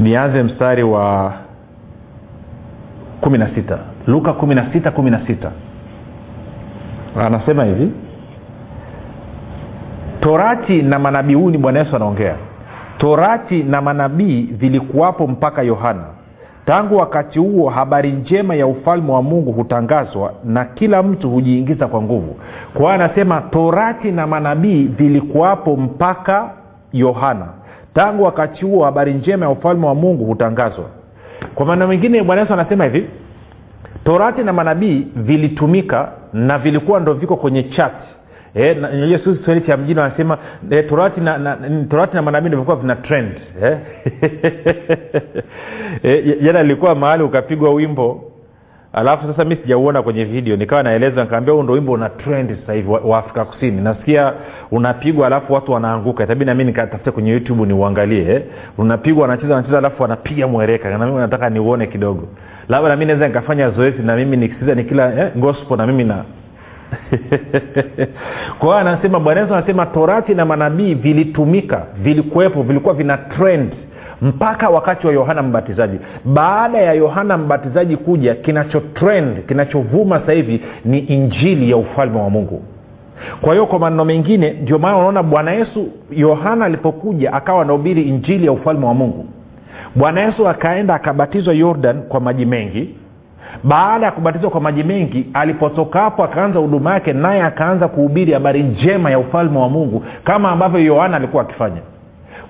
nianze 0.00 0.42
mstari 0.42 0.82
wa 0.82 1.32
kumi 3.20 3.38
na 3.38 3.54
sita 3.54 3.78
luka 4.06 4.32
kumi 4.32 4.54
na 4.54 4.72
sita 4.72 4.90
kumi 4.90 5.10
na 5.10 5.26
sita 5.26 5.50
anasema 7.20 7.64
hivi 7.64 7.90
torati 10.20 10.82
na 10.82 10.98
manabii 10.98 11.34
huu 11.34 11.50
ni 11.50 11.58
bwana 11.58 11.78
yesu 11.78 11.96
anaongea 11.96 12.36
torati 12.98 13.62
na 13.62 13.80
manabii 13.82 14.42
vilikuwapo 14.42 15.26
mpaka 15.26 15.62
yohana 15.62 16.04
tangu 16.66 16.96
wakati 16.96 17.38
huo 17.38 17.70
habari 17.70 18.12
njema 18.12 18.54
ya 18.54 18.66
ufalme 18.66 19.12
wa 19.12 19.22
mungu 19.22 19.52
hutangazwa 19.52 20.32
na 20.44 20.64
kila 20.64 21.02
mtu 21.02 21.30
hujiingiza 21.30 21.86
kwa 21.86 22.02
nguvu. 22.02 22.36
Kwa 22.74 22.80
hiyo 22.82 22.90
anasema 23.04 23.40
torati 23.40 24.10
na 24.12 24.26
manabii 24.26 24.82
vilikuwapo 24.84 25.76
mpaka 25.76 26.50
yohana. 26.92 27.46
Tangu 27.94 28.22
wakati 28.22 28.64
huo 28.64 28.84
habari 28.84 29.14
njema 29.14 29.46
ya 29.46 29.50
ufalme 29.52 29.86
wa 29.86 29.94
mungu 29.94 30.24
hutangazwa. 30.24 30.84
Kwa 31.54 31.66
maana 31.66 31.86
mengine 31.86 32.22
bwana 32.22 32.40
yesu 32.42 32.52
anasema 32.52 32.84
hivi 32.84 33.06
torati 34.04 34.42
na 34.42 34.52
manabii 34.52 35.06
vilitumika 35.16 36.12
na 36.32 36.58
vilikuwa 36.58 37.00
ndo 37.00 37.14
viko 37.14 37.36
kwenye 37.36 37.62
chat 37.62 37.92
Eh, 38.54 38.76
na- 38.76 39.18
siku 39.18 39.34
kiswahili 39.34 39.66
cha 39.66 39.76
mjini 39.76 40.00
wanasema 40.00 40.38
eh, 40.70 40.88
torati 40.88 41.20
na, 41.20 41.38
na, 41.38 41.56
torati 41.90 42.16
na 42.16 42.22
manabii 42.22 42.48
ndivyokuwa 42.48 42.76
vina 42.76 42.96
trend 42.96 43.32
eh? 43.62 43.78
eh, 46.02 46.42
jana 46.42 46.94
mahali 46.94 47.22
ukapigwa 47.22 47.74
wimbo 47.74 48.32
alafu 48.92 49.26
sasa 49.26 49.44
mi 49.44 49.56
sijauona 49.56 50.02
kwenye 50.02 50.24
video 50.24 50.56
nikawa 50.56 50.82
naeleza 50.82 51.24
nikaambia 51.24 51.54
huu 51.54 51.62
ndo 51.62 51.72
wimbo 51.72 51.92
una 51.92 52.08
trend 52.08 52.60
sasa 52.60 52.72
hivi 52.72 52.90
wa, 52.90 53.18
afrika 53.18 53.44
kusini 53.44 53.80
nasikia 53.80 54.32
unapigwa 54.70 55.26
alafu 55.26 55.52
watu 55.52 55.72
wanaanguka 55.72 56.24
itabidi 56.24 56.44
nami 56.44 56.64
nikatafute 56.64 57.10
kwenye 57.10 57.30
youtube 57.30 57.66
niuangalie 57.66 58.34
eh? 58.34 58.42
unapigwa 58.78 59.22
wanacheza 59.22 59.54
wanacheza 59.54 59.78
alafu 59.78 60.02
wanapiga 60.02 60.46
mwereka 60.46 60.98
na 60.98 61.06
mimi 61.06 61.18
nataka 61.18 61.50
niuone 61.50 61.86
kidogo 61.86 62.28
labda 62.68 62.88
nami 62.88 63.04
naweza 63.04 63.28
nikafanya 63.28 63.70
zoezi 63.70 64.02
na 64.02 64.16
mimi 64.16 64.36
nikisikiza 64.36 64.74
nikila 64.74 65.14
eh, 65.20 65.32
gospel 65.36 65.76
na 65.76 65.86
mimi 65.86 66.04
na 66.04 66.24
kwa 68.58 68.68
hiyo 68.68 68.72
anasema 68.72 69.20
bwana 69.20 69.42
anasema 69.42 69.86
torati 69.86 70.34
na 70.34 70.44
manabii 70.44 70.94
vilitumika 70.94 71.82
vilikuwepo 72.02 72.62
vilikuwa 72.62 72.94
vina 72.94 73.16
trend 73.16 73.72
mpaka 74.22 74.68
wakati 74.68 75.06
wa 75.06 75.12
yohana 75.12 75.42
mbatizaji. 75.42 75.98
Baada 76.24 76.78
ya 76.78 76.92
yohana 76.92 77.38
mbatizaji 77.38 77.96
kuja 77.96 78.34
kinachotrend 78.34 79.46
kinachovuma 79.46 80.20
sasa 80.20 80.32
hivi 80.32 80.60
ni 80.84 80.98
injili 80.98 81.70
ya 81.70 81.76
ufalme 81.76 82.18
wa 82.18 82.30
mungu. 82.30 82.62
Kwa 83.40 83.52
hiyo 83.52 83.66
kwa 83.66 83.78
maneno 83.78 84.04
mengine 84.04 84.50
ndio 84.50 84.78
maana 84.78 84.96
unaona 84.96 85.22
bwana 85.22 85.52
yesu 85.52 85.88
yohana 86.10 86.64
alipokuja 86.64 87.32
akawa 87.32 87.62
anahubiri 87.62 88.02
injili 88.02 88.46
ya 88.46 88.52
ufalme 88.52 88.86
wa 88.86 88.94
mungu. 88.94 89.26
Bwana 89.94 90.20
yesu 90.20 90.48
akaenda 90.48 90.94
akabatizwa 90.94 91.54
yordan 91.54 92.02
kwa 92.02 92.20
maji 92.20 92.46
mengi 92.46 92.94
baada 93.64 94.06
ya 94.06 94.12
kubatizwa 94.12 94.50
kwa 94.50 94.60
maji 94.60 94.82
mengi 94.84 95.26
alipotokapo 95.34 96.24
akaanza 96.24 96.58
huduma 96.58 96.94
yake 96.94 97.12
naye 97.12 97.42
akaanza 97.42 97.88
kuhubiri 97.88 98.32
habari 98.32 98.62
njema 98.62 99.10
ya 99.10 99.18
ufalme 99.18 99.58
wa 99.58 99.68
mungu 99.68 100.04
kama 100.24 100.50
ambavyo 100.50 100.80
yohana 100.80 101.16
alikuwa 101.16 101.42
akifanya. 101.42 101.80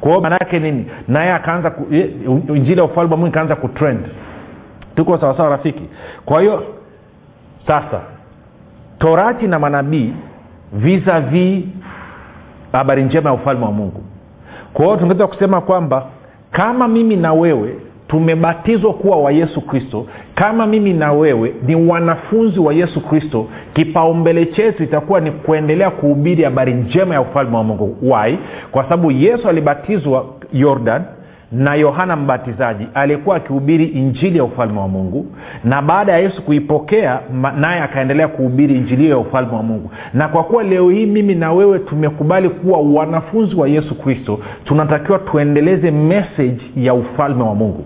Kwao 0.00 0.20
maanaake 0.20 0.58
nini? 0.58 0.86
Naye 1.08 1.32
akaanza 1.32 1.70
ku, 1.70 1.86
injili 2.54 2.78
ya 2.78 2.84
ufalme 2.84 3.10
wa 3.10 3.16
mungu 3.16 3.28
ikaanza 3.30 3.56
kutrend. 3.56 4.00
Tuko 4.96 5.18
sawasawa 5.18 5.48
rafiki? 5.50 5.82
Kwa 6.24 6.40
hiyo 6.40 6.64
sasa 7.66 8.00
torati 8.98 9.46
na 9.46 9.58
manabii 9.58 10.12
vis-a-vis 10.72 11.64
habari 12.72 13.02
njema 13.04 13.30
ya 13.30 13.34
ufalme 13.36 13.64
wa 13.64 13.72
mungu. 13.72 14.02
Kwa 14.72 14.84
hiyo 14.84 14.96
tunaweza 14.96 15.26
kusema 15.26 15.60
kwamba 15.60 16.06
kama 16.50 16.88
mimi 16.88 17.16
na 17.16 17.32
wewe 17.32 17.76
tumebatizwa 18.08 18.94
kuwa 18.94 19.16
wa 19.16 19.32
yesu 19.32 19.60
kristo 19.60 20.06
kama 20.34 20.66
mimi 20.66 20.92
na 20.92 21.12
wewe 21.12 21.54
ni 21.66 21.74
wanafunzi 21.76 22.60
wa 22.60 22.74
yesu 22.74 23.00
kristo 23.00 23.46
kipaumbele 23.72 24.46
chetu 24.46 24.82
itakuwa 24.82 25.20
ni 25.20 25.30
kuendelea 25.30 25.90
kuhubiri 25.90 26.44
habari 26.44 26.74
njema 26.74 27.14
ya 27.14 27.20
ufalme 27.20 27.56
wa 27.56 27.64
mungu. 27.64 27.96
Wai 28.02 28.38
kwa 28.70 28.82
sababu 28.84 29.10
yesu 29.10 29.48
alibatizwa 29.48 30.26
yordan 30.52 31.02
na 31.52 31.74
yohana 31.74 32.16
mbatizaji 32.16 32.86
alikuwa 32.94 33.36
akihubiri 33.36 33.84
injili 33.84 34.38
ya 34.38 34.44
ufalme 34.44 34.80
wa 34.80 34.88
mungu 34.88 35.26
na 35.64 35.82
baada 35.82 36.12
ya 36.12 36.18
yesu 36.18 36.42
kuipokea 36.42 37.20
naye 37.56 37.80
akaendelea 37.80 38.28
kuhubiri 38.28 38.74
injili 38.74 39.02
hiyo 39.02 39.14
ya 39.16 39.18
ufalme 39.22 39.52
wa 39.56 39.62
mungu. 39.62 39.90
Na 40.14 40.28
kwa 40.28 40.44
kuwa 40.44 40.62
leo 40.62 40.90
hii 40.90 41.06
mimi 41.06 41.34
na 41.34 41.52
wewe 41.52 41.78
tumekubali 41.78 42.48
kuwa 42.48 42.78
wanafunzi 42.80 43.56
wa 43.56 43.68
yesu 43.68 43.94
kristo 43.94 44.38
tunatakiwa 44.64 45.18
tuendeleze 45.18 45.90
message 45.90 46.60
ya 46.76 46.94
ufalme 46.94 47.42
wa 47.42 47.54
mungu 47.54 47.84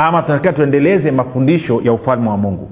ama 0.00 0.22
tunatakiwa 0.22 0.52
tuendeleze 0.52 1.10
mafundisho 1.10 1.80
ya 1.84 1.92
ufalme 1.92 2.28
wa 2.30 2.36
mungu. 2.36 2.70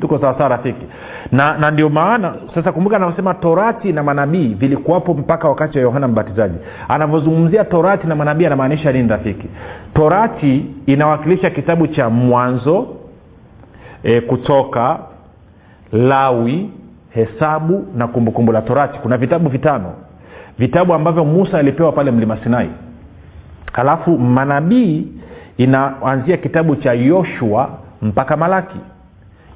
Tuko 0.00 0.18
sawasawa 0.18 0.48
rafiki. 0.48 0.86
Na 1.32 1.58
na 1.58 1.70
ndio 1.70 1.88
maana 1.88 2.34
sasa 2.54 2.72
kumbuka 2.72 2.96
anavyosema 2.96 3.34
torati 3.34 3.92
na 3.92 4.02
manabii 4.02 4.48
vilikuwapo 4.54 5.14
mpaka 5.14 5.48
wakati 5.48 5.78
wa 5.78 5.82
yohana 5.84 6.08
mbatizaji. 6.08 6.58
Anavyozungumzia 6.88 7.64
torati 7.64 8.06
na 8.06 8.14
manabii 8.14 8.46
anamaanisha 8.46 8.92
nini 8.92 9.08
rafiki? 9.08 9.48
Torati 9.94 10.66
inawakilisha 10.86 11.50
kitabu 11.50 11.86
cha 11.86 12.10
mwanzo 12.10 12.86
e, 14.02 14.20
kutoka 14.20 14.98
lawi 15.92 16.70
hesabu 17.10 17.86
na 17.96 18.06
kumbukumbu 18.08 18.52
la 18.52 18.62
torati. 18.62 18.98
Kuna 18.98 19.16
vitabu 19.16 19.48
vitano. 19.48 19.92
Vitabu 20.58 20.94
ambavyo 20.94 21.24
musa 21.24 21.58
alipewa 21.58 21.92
pale 21.92 22.10
mlima 22.10 22.36
sinai. 22.44 22.70
Halafu 23.72 24.18
manabii 24.18 25.06
inaanzia 25.58 26.36
kitabu 26.36 26.76
cha 26.76 26.92
yoshua 26.92 27.70
mpaka 28.02 28.36
malaki. 28.36 28.78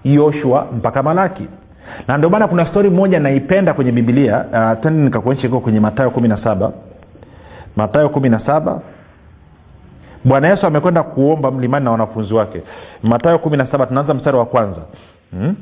Yoshua 0.04 0.66
mpaka 0.76 1.02
malaki. 1.02 1.46
Na 2.08 2.18
ndio 2.18 2.30
maana 2.30 2.48
kuna 2.48 2.66
stori 2.66 2.90
moja 2.90 3.20
naipenda 3.20 3.74
kwenye 3.74 3.92
bibilia 3.92 4.44
uh, 4.52 4.82
tende 4.82 5.02
nikakuonyesha 5.04 5.46
iko 5.46 5.60
kwenye 5.60 5.80
matayo 5.80 6.10
kumi 6.10 6.28
na 6.28 6.44
saba. 6.44 6.72
Matayo 7.76 8.08
kumi 8.08 8.28
na 8.28 8.46
saba. 8.46 8.80
Bwana 10.24 10.48
yesu 10.48 10.66
amekwenda 10.66 11.02
kuomba 11.02 11.50
mlimani 11.50 11.84
na 11.84 11.90
wanafunzi 11.90 12.34
wake. 12.34 12.62
Matayo 13.02 13.38
kumi 13.38 13.56
na 13.56 13.66
saba 13.66 13.86
tunaanza 13.86 14.14
mstari 14.14 14.36
wa 14.36 14.46
kwanza. 14.46 14.80
Hmm? 15.30 15.56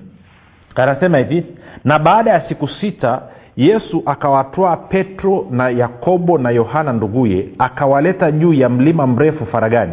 anasema 0.75 1.19
hivi 1.19 1.47
na 1.85 1.99
baada 1.99 2.31
ya 2.31 2.49
siku 2.49 2.69
sita 2.69 3.23
yesu 3.57 4.03
akawatwaa 4.07 4.77
petro 4.77 5.47
na 5.51 5.69
yakobo 5.69 6.39
na 6.39 6.51
yohana 6.51 6.93
nduguye 6.93 7.49
akawaleta 7.59 8.31
juu 8.33 8.53
ya 8.53 8.69
mlima 8.69 9.07
mrefu 9.07 9.47
faragani 9.47 9.93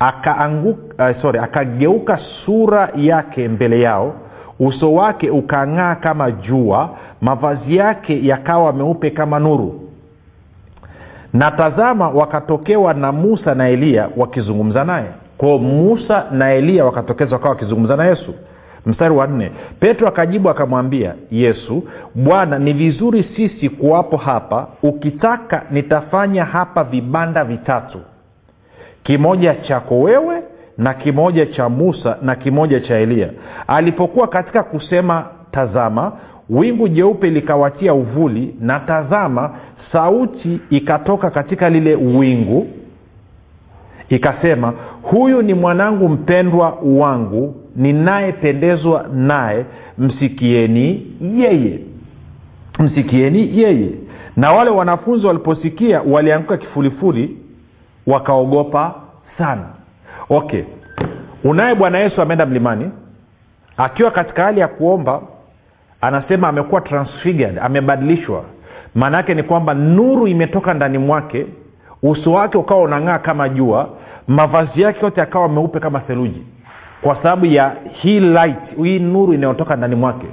akaanguka 0.00 1.10
uh, 1.10 1.22
sorry 1.22 1.38
akageuka 1.38 2.18
sura 2.44 2.88
yake 2.96 3.48
mbele 3.48 3.80
yao 3.80 4.14
uso 4.60 4.92
wake 4.94 5.30
ukang'aa 5.30 5.94
kama 5.94 6.30
jua 6.30 6.90
mavazi 7.20 7.76
yake 7.76 8.26
yakawa 8.26 8.72
meupe 8.72 9.10
kama 9.10 9.38
nuru. 9.38 9.80
Na 11.32 11.50
tazama 11.50 12.08
wakatokewa 12.08 12.94
na 12.94 13.12
musa 13.12 13.54
na 13.54 13.68
eliya 13.68 14.08
wakizungumza 14.16 14.84
naye. 14.84 15.06
Kwao 15.38 15.58
musa 15.58 16.24
na 16.30 16.52
eliya 16.52 16.84
wakatokeza 16.84 17.32
wakawa 17.36 17.50
wakizungumza 17.54 17.96
na 17.96 18.04
yesu. 18.06 18.34
Mstari 18.86 19.14
wa 19.14 19.26
nne 19.26 19.50
petro 19.80 20.08
akajibu 20.08 20.50
akamwambia 20.50 21.14
yesu 21.30 21.82
bwana 22.14 22.58
ni 22.58 22.72
vizuri 22.72 23.22
sisi 23.36 23.68
kuwapo 23.68 24.16
hapa 24.16 24.68
ukitaka 24.82 25.62
nitafanya 25.70 26.44
hapa 26.44 26.84
vibanda 26.84 27.44
vitatu 27.44 27.98
kimoja 29.02 29.54
chako 29.54 30.00
wewe 30.00 30.42
na 30.78 30.94
kimoja 30.94 31.46
cha 31.46 31.68
musa 31.68 32.16
na 32.22 32.34
kimoja 32.34 32.80
cha 32.80 32.96
eliya 32.96 33.28
alipokuwa 33.66 34.28
katika 34.28 34.62
kusema 34.62 35.26
tazama 35.52 36.12
wingu 36.50 36.88
jeupe 36.88 37.30
likawatia 37.30 37.94
uvuli 37.94 38.54
na 38.60 38.80
tazama 38.80 39.50
sauti 39.92 40.60
ikatoka 40.70 41.30
katika 41.30 41.70
lile 41.70 41.94
wingu 41.94 42.66
ikasema 44.08 44.72
huyu 45.02 45.42
ni 45.42 45.54
mwanangu 45.54 46.08
mpendwa 46.08 46.78
wangu 46.82 47.54
ninayependezwa 47.76 49.06
naye 49.14 49.64
msikieni 49.98 51.06
yeye 51.36 51.78
msikieni 52.78 53.58
yeye. 53.60 53.90
Na 54.36 54.52
wale 54.52 54.70
wanafunzi 54.70 55.26
waliposikia 55.26 56.02
walianguka 56.02 56.56
kifulifuli 56.56 57.36
wakaogopa 58.06 58.94
sana. 59.38 59.64
Okay. 60.30 60.62
Unaye 61.44 61.74
bwana 61.74 61.98
yesu 61.98 62.22
ameenda 62.22 62.46
mlimani 62.46 62.90
akiwa 63.76 64.10
katika 64.10 64.44
hali 64.44 64.60
ya 64.60 64.68
kuomba 64.68 65.20
anasema 66.00 66.48
amekuwa 66.48 66.80
transfigured 66.80 67.58
amebadilishwa. 67.58 68.44
Maana 68.94 69.16
yake 69.16 69.34
ni 69.34 69.42
kwamba 69.42 69.74
nuru 69.74 70.26
imetoka 70.28 70.74
ndani 70.74 70.98
mwake 70.98 71.46
uso 72.02 72.32
wake 72.32 72.58
ukawa 72.58 72.82
unang'aa 72.82 73.18
kama 73.18 73.48
jua 73.48 73.88
mavazi 74.28 74.82
yake 74.82 75.04
yote 75.04 75.22
akawa 75.22 75.48
meupe 75.48 75.80
kama 75.80 76.00
theluji. 76.00 76.42
Kwa 77.02 77.16
sababu 77.16 77.46
ya 77.46 77.72
hii 77.92 78.20
light 78.20 78.76
hii 78.82 78.98
nuru 78.98 79.34
inayotoka 79.34 79.76
ndani 79.76 79.94
mwake 79.94 80.26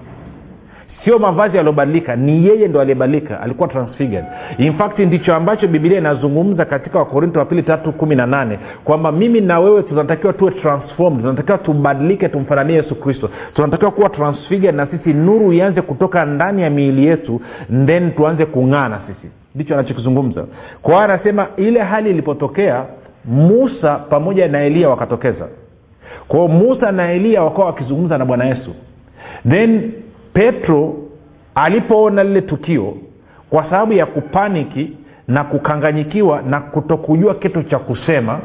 sio 1.07 1.19
mavazi 1.19 1.57
yaliyobadilika 1.57 2.15
ni 2.15 2.45
yeye 2.47 2.67
ndo 2.67 2.81
aliyebadilika 2.81 3.41
alikuwa 3.41 3.67
transfigured. 3.67 4.25
In 4.57 4.73
fact 4.73 4.99
ndicho 4.99 5.35
ambacho 5.35 5.67
bibilia 5.67 5.97
inazungumza 5.97 6.65
katika 6.65 6.99
wakorinto 6.99 7.39
wa 7.39 7.45
pili 7.45 7.63
tatu 7.63 7.91
kumi 7.91 8.15
na 8.15 8.25
nane 8.25 8.59
kwamba 8.83 9.11
mimi 9.11 9.41
na 9.41 9.59
wewe 9.59 9.83
tunatakiwa 9.83 10.33
tuwe 10.33 10.51
transformed 10.51 11.21
tunatakiwa 11.21 11.57
tubadilike 11.57 12.29
tumfananie 12.29 12.75
yesu 12.75 12.95
kristo. 12.95 13.29
Tunatakiwa 13.53 13.91
kuwa 13.91 14.09
transfigured 14.09 14.75
na 14.75 14.87
sisi 14.87 15.13
nuru 15.13 15.53
ianze 15.53 15.81
kutoka 15.81 16.25
ndani 16.25 16.61
ya 16.61 16.69
miili 16.69 17.05
yetu 17.05 17.41
then 17.85 18.11
tuanze 18.11 18.45
kung'aa 18.45 18.89
na 18.89 18.99
sisi. 19.07 19.33
Ndicho 19.55 19.73
anachokizungumza. 19.73 20.45
Kwa 20.81 21.03
anasema 21.03 21.47
ile 21.57 21.79
hali 21.79 22.09
ilipotokea 22.09 22.83
musa 23.25 23.95
pamoja 23.95 24.47
na 24.47 24.63
eliya 24.63 24.89
wakatokeza. 24.89 25.47
Kwao 26.27 26.47
musa 26.47 26.91
na 26.91 27.11
eliya 27.11 27.43
wakawa 27.43 27.65
wakizungumza 27.67 28.17
na 28.17 28.25
bwana 28.25 28.45
yesu. 28.45 28.75
Then 29.49 29.91
petro 30.37 30.95
alipoona 31.55 32.23
lile 32.23 32.41
tukio 32.41 32.93
kwa 33.49 33.63
sababu 33.63 33.93
ya 33.93 34.05
kupaniki 34.05 34.91
na 35.27 35.43
kukanganyikiwa 35.43 36.41
na 36.41 36.59
kutokujua 36.59 37.35
kitu 37.35 37.63
cha 37.63 37.79
kusema 37.79 38.39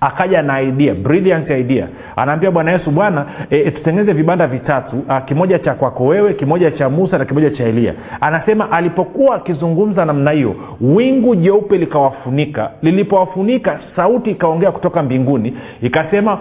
akaja 0.00 0.42
na 0.42 0.60
idea 0.62 0.94
brilliant 0.94 1.50
idea. 1.50 1.88
Anaambia 2.16 2.50
bwana 2.50 2.72
yesu 2.72 2.90
bwana 2.90 3.26
e, 3.50 3.56
e, 3.58 3.70
tutengeneze 3.70 4.12
vibanda 4.12 4.46
vitatu 4.46 4.96
a, 5.08 5.20
kimoja 5.20 5.58
cha 5.58 5.74
kwako 5.74 6.04
wewe 6.06 6.34
kimoja 6.34 6.70
cha 6.70 6.88
musa 6.88 7.18
na 7.18 7.24
kimoja 7.24 7.50
cha 7.50 7.64
eliya. 7.64 7.94
Anasema 8.20 8.72
alipokuwa 8.72 9.36
akizungumza 9.36 10.04
namna 10.04 10.30
hiyo 10.30 10.54
wingu 10.80 11.34
jeupe 11.36 11.78
likawafunika. 11.78 12.70
Lilipowafunika 12.82 13.80
sauti 13.96 14.30
ikaongea 14.30 14.72
kutoka 14.72 15.02
mbinguni 15.02 15.56
ikasema 15.82 16.38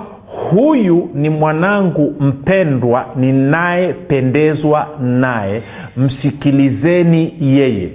huyu 0.52 1.10
ni 1.14 1.30
mwanangu 1.30 2.16
mpendwa 2.20 3.06
ninayependezwa 3.16 4.88
naye. 5.00 5.64
Msikilizeni 5.98 7.34
yeye. 7.40 7.90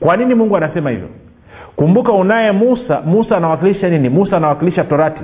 Kwa 0.00 0.16
nini 0.16 0.34
mungu 0.34 0.56
anasema 0.56 0.90
hivyo? 0.90 1.08
Kumbuka 1.76 2.12
unaye 2.12 2.52
musa. 2.52 3.00
Musa 3.06 3.36
anawakilisha 3.36 3.88
nini? 3.88 4.08
Musa 4.08 4.36
anawakilisha 4.36 4.84
torati. 4.84 5.20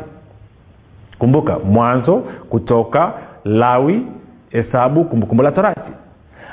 Kumbuka 1.18 1.58
mwanzo 1.58 2.16
kutoka 2.50 3.12
lawi 3.44 4.02
hesabu 4.50 5.04
kumbukumbu 5.04 5.42
la 5.42 5.52
torati. 5.52 5.80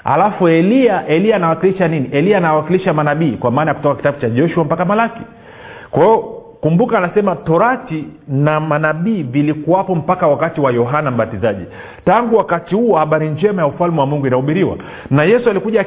Alafu 0.04 0.48
eliya 0.48 1.08
eliya 1.08 1.36
anawakilisha 1.36 1.88
nini? 1.88 2.10
Eliya 2.12 2.38
anawakilisha 2.38 2.94
manabii 2.94 3.32
kwa 3.32 3.52
maana 3.52 3.72
ya 3.72 3.76
kutoka 3.76 3.96
kitabu 3.96 4.20
cha 4.22 4.30
joshua 4.30 4.64
mpaka 4.64 4.86
malaki. 4.86 5.22
Kwa 5.92 6.04
hiyo 6.04 6.42
kumbuka 6.66 6.98
anasema 6.98 7.36
torati 7.36 8.06
na 8.28 8.60
manabii 8.60 9.24
vilikuwapo 9.24 9.96
mpaka 9.96 10.28
wakati 10.28 10.62
wa 10.62 10.72
yohana 10.72 11.12
mbatizaji. 11.12 11.66
Tangu 12.06 12.36
wakati 12.38 12.76
huo 12.76 12.98
habari 12.98 13.30
njema 13.30 13.62
ya 13.62 13.68
ufalme 13.68 14.00
wa 14.00 14.06
mungu 14.06 14.28
inahubiriwa. 14.28 14.78
Na 15.12 15.24
yesu 15.24 15.50
alikuja 15.50 15.82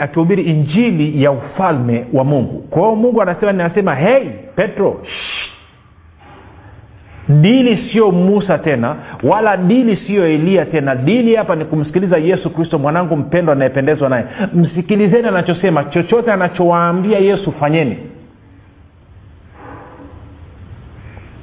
akihubiri 0.00 0.42
injili 0.42 1.22
ya 1.22 1.30
ufalme 1.30 2.06
wa 2.12 2.24
mungu. 2.24 2.58
Kwa 2.70 2.82
hiyo 2.82 2.94
mungu 2.94 3.22
anasema 3.22 3.52
ninasema 3.52 3.94
hei 3.94 4.30
petro 4.56 5.00
shh. 5.02 5.48
dili 7.28 7.90
sio 7.92 8.10
musa 8.10 8.58
tena 8.58 8.96
wala 9.22 9.56
dili 9.56 9.96
siyo 9.96 10.26
eliya 10.26 10.66
tena. 10.66 10.94
Dili 10.94 11.36
hapa 11.36 11.56
ni 11.56 11.64
kumsikiliza 11.64 12.16
yesu 12.16 12.50
kristo 12.50 12.78
mwanangu 12.78 13.16
mpendwa 13.16 13.54
anayependezwa 13.54 14.08
naye. 14.08 14.24
Msikilizeni 14.54 15.28
anachosema. 15.28 15.84
Chochote 15.84 16.32
anachowaambia 16.32 17.18
yesu 17.18 17.52
fanyeni 17.52 17.98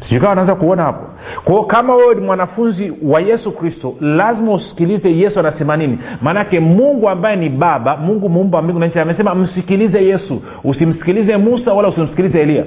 sijukawa 0.10 0.32
anaweza 0.32 0.56
kuona 0.56 0.84
hapo. 0.84 1.08
Kwao 1.44 1.64
kama 1.64 1.96
wewe 1.96 2.16
ni 2.16 2.22
mwanafunzi 2.22 2.94
wa 3.04 3.22
yesu 3.22 3.52
kristo 3.52 3.96
lazima 4.02 4.54
usikilize 4.54 5.18
yesu 5.18 5.40
anasema 5.40 5.78
nini. 5.78 6.00
Maanake 6.22 6.60
mungu 6.60 7.10
ambaye 7.10 7.36
ni 7.36 7.50
baba 7.50 7.98
mungu 7.98 8.30
muumba 8.30 8.58
wa 8.58 8.62
mbingu 8.64 8.80
na 8.80 8.88
nchi 8.88 9.00
amesema 9.00 9.36
msikilize 9.36 10.06
yesu. 10.06 10.42
Usimsikilize 10.64 11.38
musa 11.38 11.74
wala 11.74 11.88
usimsikilize 11.90 12.42
eliya 12.42 12.66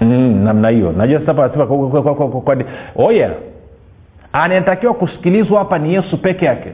mm, 0.00 0.44
namna 0.44 0.68
hiyo. 0.68 0.92
Najua 0.92 1.20
sasa 1.26 1.44
anasema 1.44 2.64
oya 2.96 3.30
anayetakiwa 4.32 4.94
kusikilizwa 4.94 5.58
hapa 5.58 5.78
ni 5.78 5.94
yesu 5.94 6.18
peke 6.22 6.44
yake. 6.46 6.72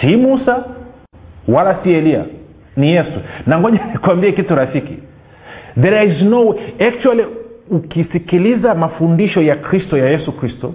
Si 0.00 0.16
musa 0.16 0.64
wala 1.48 1.76
si 1.84 1.92
eliya 1.92 2.24
ni 2.80 2.92
yesu. 2.92 3.20
Na 3.46 3.58
ngoja 3.60 3.80
nikwambie 3.92 4.32
kitu 4.32 4.54
rafiki. 4.54 4.98
There 5.82 6.04
is 6.06 6.22
no 6.22 6.54
actually 6.88 7.24
ukisikiliza 7.70 8.74
mafundisho 8.74 9.42
ya 9.42 9.56
kristo 9.56 9.98
ya 9.98 10.08
yesu 10.08 10.32
kristo 10.32 10.74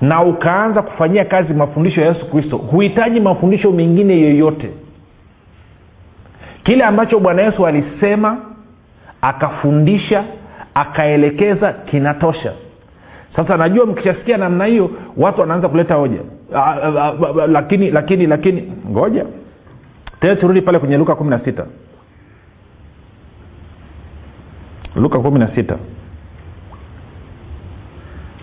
na 0.00 0.22
ukaanza 0.22 0.82
kufanyia 0.82 1.24
kazi 1.24 1.54
mafundisho 1.54 2.00
ya 2.00 2.08
yesu 2.08 2.26
kristo 2.30 2.56
huhitaji 2.56 3.20
mafundisho 3.20 3.72
mengine 3.72 4.20
yoyote. 4.20 4.70
Kile 6.64 6.84
ambacho 6.84 7.18
bwana 7.20 7.42
yesu 7.42 7.66
alisema 7.66 8.38
akafundisha 9.22 10.24
akaelekeza 10.74 11.72
kinatosha. 11.72 12.52
Sasa 13.36 13.56
najua 13.56 13.86
mkishasikia 13.86 14.36
namna 14.36 14.64
hiyo 14.64 14.90
watu 15.16 15.40
wanaanza 15.40 15.68
kuleta 15.68 15.94
hoja. 15.94 16.18
Lakini 17.48 17.90
lakini 17.90 18.26
lakini 18.26 18.72
ngoja 18.90 19.24
tena 20.22 20.36
turudi 20.36 20.62
pale 20.62 20.78
kwenye 20.78 20.96
luka 20.96 21.14
kumi 21.14 21.30
na 21.30 21.38
sita. 21.44 21.66
Luka 24.96 25.18
kumi 25.18 25.38
na 25.38 25.54
sita. 25.54 25.76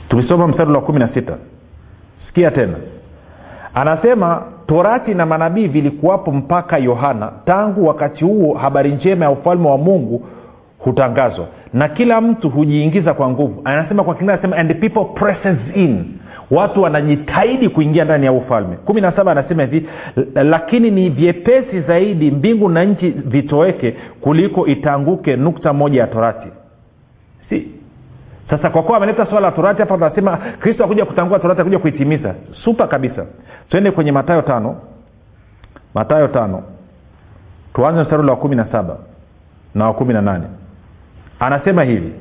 Tulisoma 0.10 0.48
mstari 0.48 0.72
wa 0.72 0.82
kumi 0.82 1.00
na 1.00 1.08
sita. 1.14 1.38
Sikia 2.28 2.52
tena. 2.52 2.76
Anasema 3.74 4.44
torati 4.68 5.14
na 5.14 5.26
manabii 5.26 5.68
vilikuwapo 5.68 6.32
mpaka 6.32 6.78
yohana. 6.78 7.32
Tangu 7.46 7.88
wakati 7.88 8.24
huo 8.26 8.54
habari 8.58 8.92
njema 8.92 9.26
ya 9.26 9.32
ufalme 9.32 9.70
wa 9.70 9.78
mungu 9.78 10.28
hutangazwa. 10.80 11.48
Na 11.74 11.88
kila 11.90 12.22
mtu 12.22 12.50
hujiingiza 12.50 13.14
kwa 13.14 13.30
nguvu. 13.30 13.62
Anasema 13.66 14.04
kwa 14.04 14.14
kingine 14.14 14.34
anasema 14.34 14.56
and 14.56 14.76
people 14.80 15.06
presses 15.20 15.58
in 15.76 16.19
watu 16.52 16.82
wanajitahidi 16.82 17.70
kuingia 17.70 18.06
ndani 18.06 18.26
ya 18.26 18.32
ufalme. 18.32 18.76
Kumi 18.76 19.02
na 19.02 19.12
saba 19.12 19.32
anasema 19.32 19.64
hivi 19.64 19.90
lakini 20.36 20.92
ni 20.92 21.10
vyepesi 21.10 21.82
zaidi 21.82 22.32
mbingu 22.32 22.70
na 22.70 22.84
nchi 22.84 23.10
vitoweke 23.10 23.96
kuliko 24.22 24.68
itanguke 24.68 25.36
nukta 25.36 25.74
moja 25.74 26.02
ya 26.02 26.08
torati. 26.08 26.48
Si. 27.50 27.72
Sasa 28.50 28.70
kwa 28.70 28.84
kuwa 28.84 28.98
ameleta 28.98 29.26
swala 29.26 29.48
la 29.48 29.52
torati 29.52 29.80
hapa 29.82 29.96
anasema 29.96 30.38
kristo 30.38 30.84
akuja 30.84 31.06
kutangua 31.06 31.40
torati 31.40 31.62
akuja 31.62 31.80
kuitimiza. 31.80 32.36
Supa 32.64 32.88
kabisa. 32.88 33.26
Twende 33.70 33.92
kwenye 33.92 34.12
matayo 34.12 34.42
tano. 34.42 34.76
Matayo 35.94 36.28
tano. 36.28 36.64
Tuanze 37.74 38.02
mstari 38.02 38.28
wa 38.30 38.36
kumi 38.36 38.56
na 38.56 38.66
saba 38.72 38.98
na 39.76 39.86
wa 39.86 39.94
kumi 39.94 40.14
na 40.14 40.22
nane. 40.22 40.46
Anasema 41.40 41.84
hivi 41.84 42.14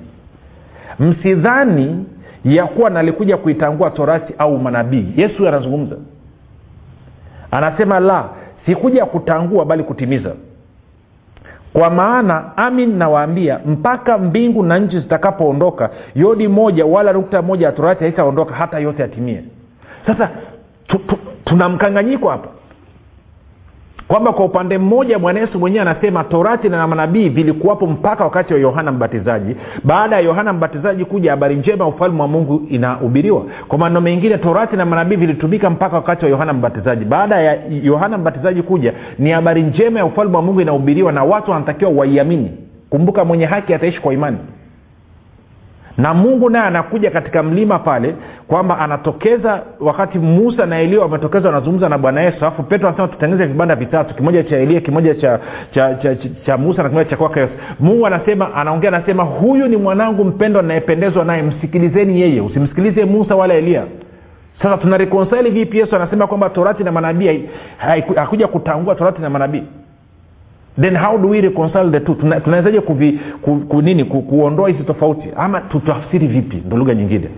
msidhani 0.98 2.06
ya 2.44 2.66
kuwa 2.66 2.90
nalikuja 2.90 3.36
kuitangua 3.36 3.90
torati 3.90 4.34
au 4.38 4.58
manabii. 4.58 5.06
Yesu 5.16 5.48
anazungumza. 5.48 5.96
Anasema 7.50 8.00
la 8.00 8.24
sikuja 8.66 9.06
kutangua 9.06 9.64
bali 9.64 9.82
kutimiza. 9.82 10.32
Kwa 11.72 11.90
maana 11.90 12.56
amin 12.56 12.96
nawaambia 12.98 13.60
mpaka 13.66 14.18
mbingu 14.18 14.62
na 14.62 14.78
nchi 14.78 15.00
zitakapoondoka 15.00 15.90
yodi 16.14 16.48
moja 16.48 16.86
wala 16.86 17.12
nukta 17.12 17.42
moja 17.42 17.66
ya 17.66 17.72
torati 17.72 18.04
haitaondoka 18.04 18.54
hata 18.54 18.78
yote 18.78 19.02
yatimie. 19.02 19.42
Sasa 20.06 20.30
tu, 20.86 20.98
tu, 20.98 21.18
tuna 21.44 21.68
mkanganyiko 21.68 22.28
hapa 22.28 22.48
kwamba 24.08 24.32
kwa 24.32 24.44
upande 24.44 24.78
mmoja 24.78 25.18
bwana 25.18 25.40
yesu 25.40 25.58
mwenyewe 25.58 25.82
anasema 25.82 26.24
torati 26.24 26.68
na 26.68 26.86
manabii 26.86 27.28
vilikuwapo 27.28 27.86
mpaka 27.86 28.24
wakati 28.24 28.54
wa 28.54 28.60
yohana 28.60 28.92
mbatizaji. 28.92 29.56
Baada 29.84 30.16
ya 30.16 30.22
yohana 30.22 30.52
mbatizaji 30.52 31.04
kuja 31.04 31.30
habari 31.30 31.54
njema 31.56 31.84
ya 31.84 31.90
ufalme 31.90 32.22
wa 32.22 32.28
mungu 32.28 32.62
inahubiriwa. 32.70 33.42
Kwa 33.68 33.78
maneno 33.78 34.00
mengine 34.00 34.38
torati 34.38 34.76
na 34.76 34.86
manabii 34.86 35.16
vilitumika 35.16 35.70
mpaka 35.70 35.96
wakati 35.96 36.24
wa 36.24 36.30
yohana 36.30 36.52
mbatizaji. 36.52 37.04
Baada 37.04 37.40
ya 37.40 37.58
yohana 37.82 38.18
mbatizaji 38.18 38.62
kuja 38.62 38.92
ni 39.18 39.30
habari 39.30 39.62
njema 39.62 39.98
ya 39.98 40.04
ufalme 40.06 40.36
wa 40.36 40.42
mungu 40.42 40.60
inahubiriwa 40.60 41.12
na 41.12 41.24
watu 41.24 41.50
wanatakiwa 41.50 41.90
waiamini. 41.90 42.50
Kumbuka 42.90 43.24
mwenye 43.24 43.44
haki 43.44 43.74
ataishi 43.74 44.00
kwa 44.00 44.14
imani 44.14 44.36
na 45.98 46.14
mungu 46.14 46.50
naye 46.50 46.64
anakuja 46.64 47.10
katika 47.10 47.42
mlima 47.42 47.78
pale 47.78 48.14
kwamba 48.48 48.78
anatokeza 48.78 49.62
wakati 49.80 50.18
musa 50.18 50.66
na 50.66 50.78
elia 50.80 51.00
wametokeza 51.00 51.48
wanazungumza 51.48 51.88
na 51.88 51.98
bwana 51.98 52.20
yesu 52.20 52.36
alafu 52.40 52.62
petro 52.62 52.88
anasema 52.88 53.08
tutengeneze 53.08 53.46
vibanda 53.46 53.74
vitatu 53.76 54.14
kimoja 54.14 54.42
cha 54.42 54.56
elia 54.56 54.80
kimoja 54.80 55.14
cha 55.14 55.38
cha, 55.70 55.94
cha, 55.94 56.16
cha, 56.16 56.28
cha 56.46 56.56
musa 56.56 56.82
na 56.82 56.88
kimoja 56.88 57.10
cha 57.10 57.16
kwake 57.16 57.40
yesu. 57.40 57.52
Mungu 57.80 58.06
anasema 58.06 58.54
anaongea 58.54 58.88
anasema 58.94 59.22
huyu 59.22 59.68
ni 59.68 59.76
mwanangu 59.76 60.24
mpendwa 60.24 60.62
nayependezwa 60.62 61.24
naye 61.24 61.42
msikilizeni 61.42 62.20
yeye 62.20 62.40
usimsikilize 62.40 63.04
musa 63.04 63.36
wala 63.36 63.54
elia 63.54 63.82
sasa 64.62 64.76
tuna 64.76 64.96
reconcile 64.96 65.50
vipi? 65.50 65.78
Yesu 65.78 65.96
anasema 65.96 66.26
kwamba 66.26 66.50
torati 66.50 66.84
na 66.84 66.92
manabii 66.92 67.48
hakuja 68.16 68.46
kutangua 68.46 68.94
torati 68.94 69.22
na 69.22 69.30
manabii 69.30 69.62
then 70.80 70.96
how 70.96 71.18
do 71.18 71.28
we 71.28 71.40
reconcile 71.40 71.90
the 71.90 72.00
two? 72.00 72.14
Tunawezaje 72.14 72.80
ku, 72.80 72.96
ku, 73.42 73.60
ku, 74.08 74.22
kuondoa 74.22 74.68
hizi 74.68 74.82
tofauti? 74.84 75.28
Ama 75.36 75.60
tutafsiri 75.60 76.26
vipi? 76.26 76.62
Ndo 76.66 76.76
lugha 76.76 76.94
nyingine. 76.94 77.28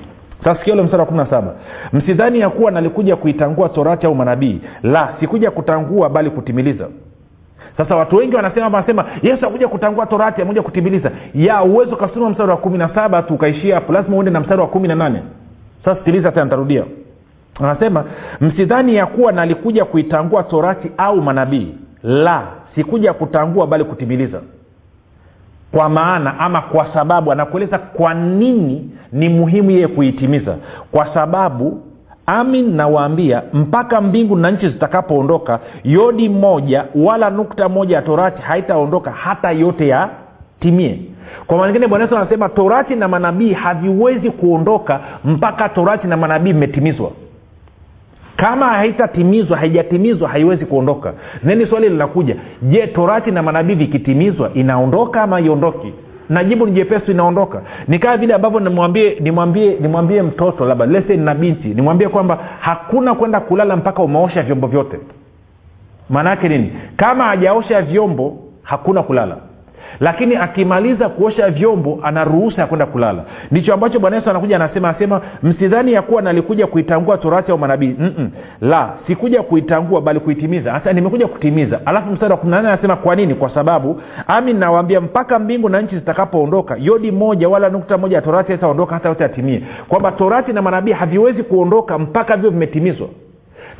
Sasa 0.45 0.73
ule 0.73 0.83
msara 0.83 0.99
wa 0.99 1.07
kumi 1.07 1.19
na 1.19 1.27
saba. 1.27 1.55
Msidhani 1.93 2.41
ya 2.41 2.51
kuwa 2.51 2.71
nalikuja 2.71 3.17
kuitangua 3.17 3.69
torati 3.69 4.07
au 4.07 4.15
manabii. 4.15 4.61
La 4.83 5.09
sikuja 5.21 5.51
kutangua 5.51 6.09
bali 6.09 6.31
kutimiliza. 6.31 6.89
Sasa 7.77 7.97
watu 7.97 8.17
wengi 8.17 8.37
wanasema 8.37 8.67
wanasema 8.67 9.05
yesu 9.23 9.47
akuja 9.47 9.69
kutangua 9.69 10.07
torati 10.07 10.43
amekuja 10.43 10.63
kutimiliza. 10.63 11.11
Ya 11.35 11.63
uwezo 11.63 11.95
ukasoma 11.95 12.31
mstari 12.31 12.51
wa 12.51 12.57
kumi 12.57 12.79
na 12.79 12.89
saba 12.95 13.23
tu 13.23 13.35
ukaishia 13.35 13.75
hapo. 13.75 13.93
Lazima 13.93 14.17
uende 14.17 14.31
na 14.31 14.41
mstari 14.41 14.61
wa 14.61 14.67
kumi 14.67 14.89
na 14.89 14.95
nane. 14.95 15.23
Sasa 15.85 15.99
sikiliza 15.99 16.33
tena 16.33 16.45
ntarudia 16.45 16.85
anasema 17.61 18.05
msidhani 18.41 18.95
ya 18.95 19.07
kuwa 19.07 19.33
nalikuja 19.33 19.85
kuitangua 19.85 20.43
torati 20.43 20.91
au 20.97 21.23
manabii. 21.23 21.75
La 22.03 22.43
sikuja 22.75 23.13
kutangua 23.13 23.67
bali 23.67 23.85
kutimiliza. 23.85 24.41
Kwa 25.73 25.89
maana 25.89 26.39
ama 26.41 26.61
kwa 26.61 26.87
sababu 26.95 27.33
anakueleza 27.33 27.79
kwa 27.79 28.15
nini 28.15 28.91
ni 29.13 29.29
muhimu 29.29 29.71
yeye 29.71 29.89
kuitimiza. 29.89 30.57
Kwa 30.93 31.15
sababu 31.15 31.81
amin 32.27 32.77
nawaambia 32.77 33.43
mpaka 33.53 34.01
mbingu 34.01 34.37
na 34.37 34.51
nchi 34.51 34.69
zitakapoondoka 34.69 35.59
yodi 35.85 36.29
moja 36.29 36.85
wala 36.95 37.31
nukta 37.31 37.69
moja 37.69 37.97
ya 37.97 38.03
torati 38.03 38.43
haitaondoka 38.43 39.11
hata 39.11 39.51
yote 39.51 39.89
yatimie. 39.89 41.01
Kwa 41.47 41.57
maana 41.59 41.69
ingine 41.71 41.87
bwana 41.87 42.11
anasema 42.11 42.49
torati 42.49 42.95
na 42.97 43.09
manabii 43.09 43.53
haviwezi 43.53 44.31
kuondoka 44.31 45.01
mpaka 45.25 45.69
torati 45.69 46.07
na 46.07 46.17
manabii 46.17 46.53
vimetimizwa 46.53 47.11
kama 48.41 48.67
haitatimizwa 48.69 49.57
haijatimizwa 49.59 50.29
haiwezi 50.29 50.67
kuondoka. 50.67 51.13
Neni 51.43 51.67
swali 51.67 51.89
linakuja 51.89 52.37
je 52.63 52.87
torati 52.87 53.31
na 53.31 53.43
manabii 53.43 53.75
vikitimizwa 53.75 54.51
inaondoka 54.55 55.23
ama 55.23 55.41
iondoki 55.41 55.93
na 56.29 56.45
jibu 56.45 56.67
ni 56.67 56.73
jepesi 56.73 57.11
inaondoka. 57.11 57.63
Ni 57.89 57.99
kama 57.99 58.17
vile 58.17 58.35
ambavyo 58.35 58.61
nimwambie 58.61 59.17
nimwambie 59.21 59.77
nimwambie 59.81 60.23
mtoto 60.23 60.65
labda 60.65 60.87
lese 60.87 61.17
na 61.17 61.35
binti 61.35 61.69
nimwambie 61.69 62.09
kwamba 62.09 62.39
hakuna 62.61 63.15
kwenda 63.15 63.41
kulala 63.41 63.77
mpaka 63.77 64.03
umeosha 64.03 64.43
vyombo 64.43 64.67
vyote. 64.67 64.99
Maana 66.11 66.31
yake 66.31 66.49
nini? 66.49 66.73
Kama 66.97 67.25
hajaosha 67.25 67.83
vyombo 67.83 68.37
hakuna 68.63 69.03
kulala 69.03 69.37
lakini 70.01 70.37
akimaliza 70.37 71.09
kuosha 71.09 71.51
vyombo 71.51 71.99
ana 72.03 72.25
ruhusa 72.25 72.61
ya 72.61 72.67
kwenda 72.67 72.87
kulala. 72.87 73.25
Ndicho 73.51 73.75
ambacho 73.75 73.99
bwana 74.01 74.17
yesu 74.17 74.31
anakuja 74.31 74.57
anasema 74.57 74.89
asema 74.89 75.21
msidhani 75.43 75.93
ya 75.93 76.03
kuwa 76.03 76.23
nalikuja 76.23 76.67
kuitangua 76.67 77.19
torati 77.19 77.53
au 77.53 77.59
manabii. 77.59 77.97
La 78.61 78.91
sikuja 79.07 79.43
kuitangua 79.43 80.01
bali 80.01 80.21
kuitimiza. 80.21 80.73
Hasa 80.73 80.93
nimekuja 80.93 81.27
kutimiza. 81.27 81.81
Alafu 81.87 82.11
mstari 82.11 82.33
wa 82.33 82.39
kumi 82.39 82.51
nane 82.53 82.69
anasema 82.69 82.97
kwa 82.97 83.17
nini? 83.17 83.35
Kwa 83.35 83.55
sababu 83.55 84.01
ami 84.27 84.53
nawaambia 84.53 85.01
mpaka 85.01 85.39
mbingu 85.39 85.69
na 85.69 85.81
nchi 85.81 85.95
zitakapoondoka 85.95 86.77
yodi 86.81 87.11
moja 87.13 87.49
wala 87.49 87.69
nukta 87.69 87.99
moja 87.99 88.17
ya 88.17 88.23
torati 88.23 88.49
haitaondoka 88.53 88.95
hata 88.95 89.09
yote 89.09 89.25
atimie 89.25 89.63
kwamba 89.89 90.13
torati 90.13 90.53
na 90.53 90.63
manabii 90.63 90.93
haviwezi 90.93 91.43
kuondoka 91.43 91.99
mpaka 91.99 92.37
vio 92.37 92.51
vimetimizwa 92.51 93.09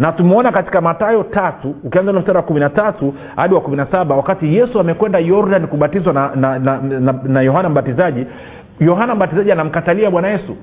na 0.01 0.13
tumeona 0.13 0.53
katika 0.53 0.81
matayo 0.81 1.23
tatu 1.23 1.75
ukianza 1.85 2.13
na 2.13 2.19
mstari 2.21 2.37
wa 2.37 2.43
kumi 2.43 2.61
na 2.61 2.71
tatu 2.71 3.15
hadi 3.37 3.55
wa 3.55 3.61
kumi 3.61 3.77
na 3.77 3.87
saba 3.87 4.17
wakati 4.17 4.57
yesu 4.57 4.81
amekwenda 4.81 5.19
yordan 5.19 5.67
kubatizwa 5.67 6.13
na, 6.13 6.31
na, 6.37 6.59
na, 6.59 6.81
na, 6.81 7.15
na 7.25 7.41
yohana 7.41 7.69
mbatizaji 7.69 8.27
yohana 8.81 9.15
mbatizaji 9.15 9.53
anamkatalia 9.53 10.11
bwana 10.11 10.29
yesu. 10.29 10.57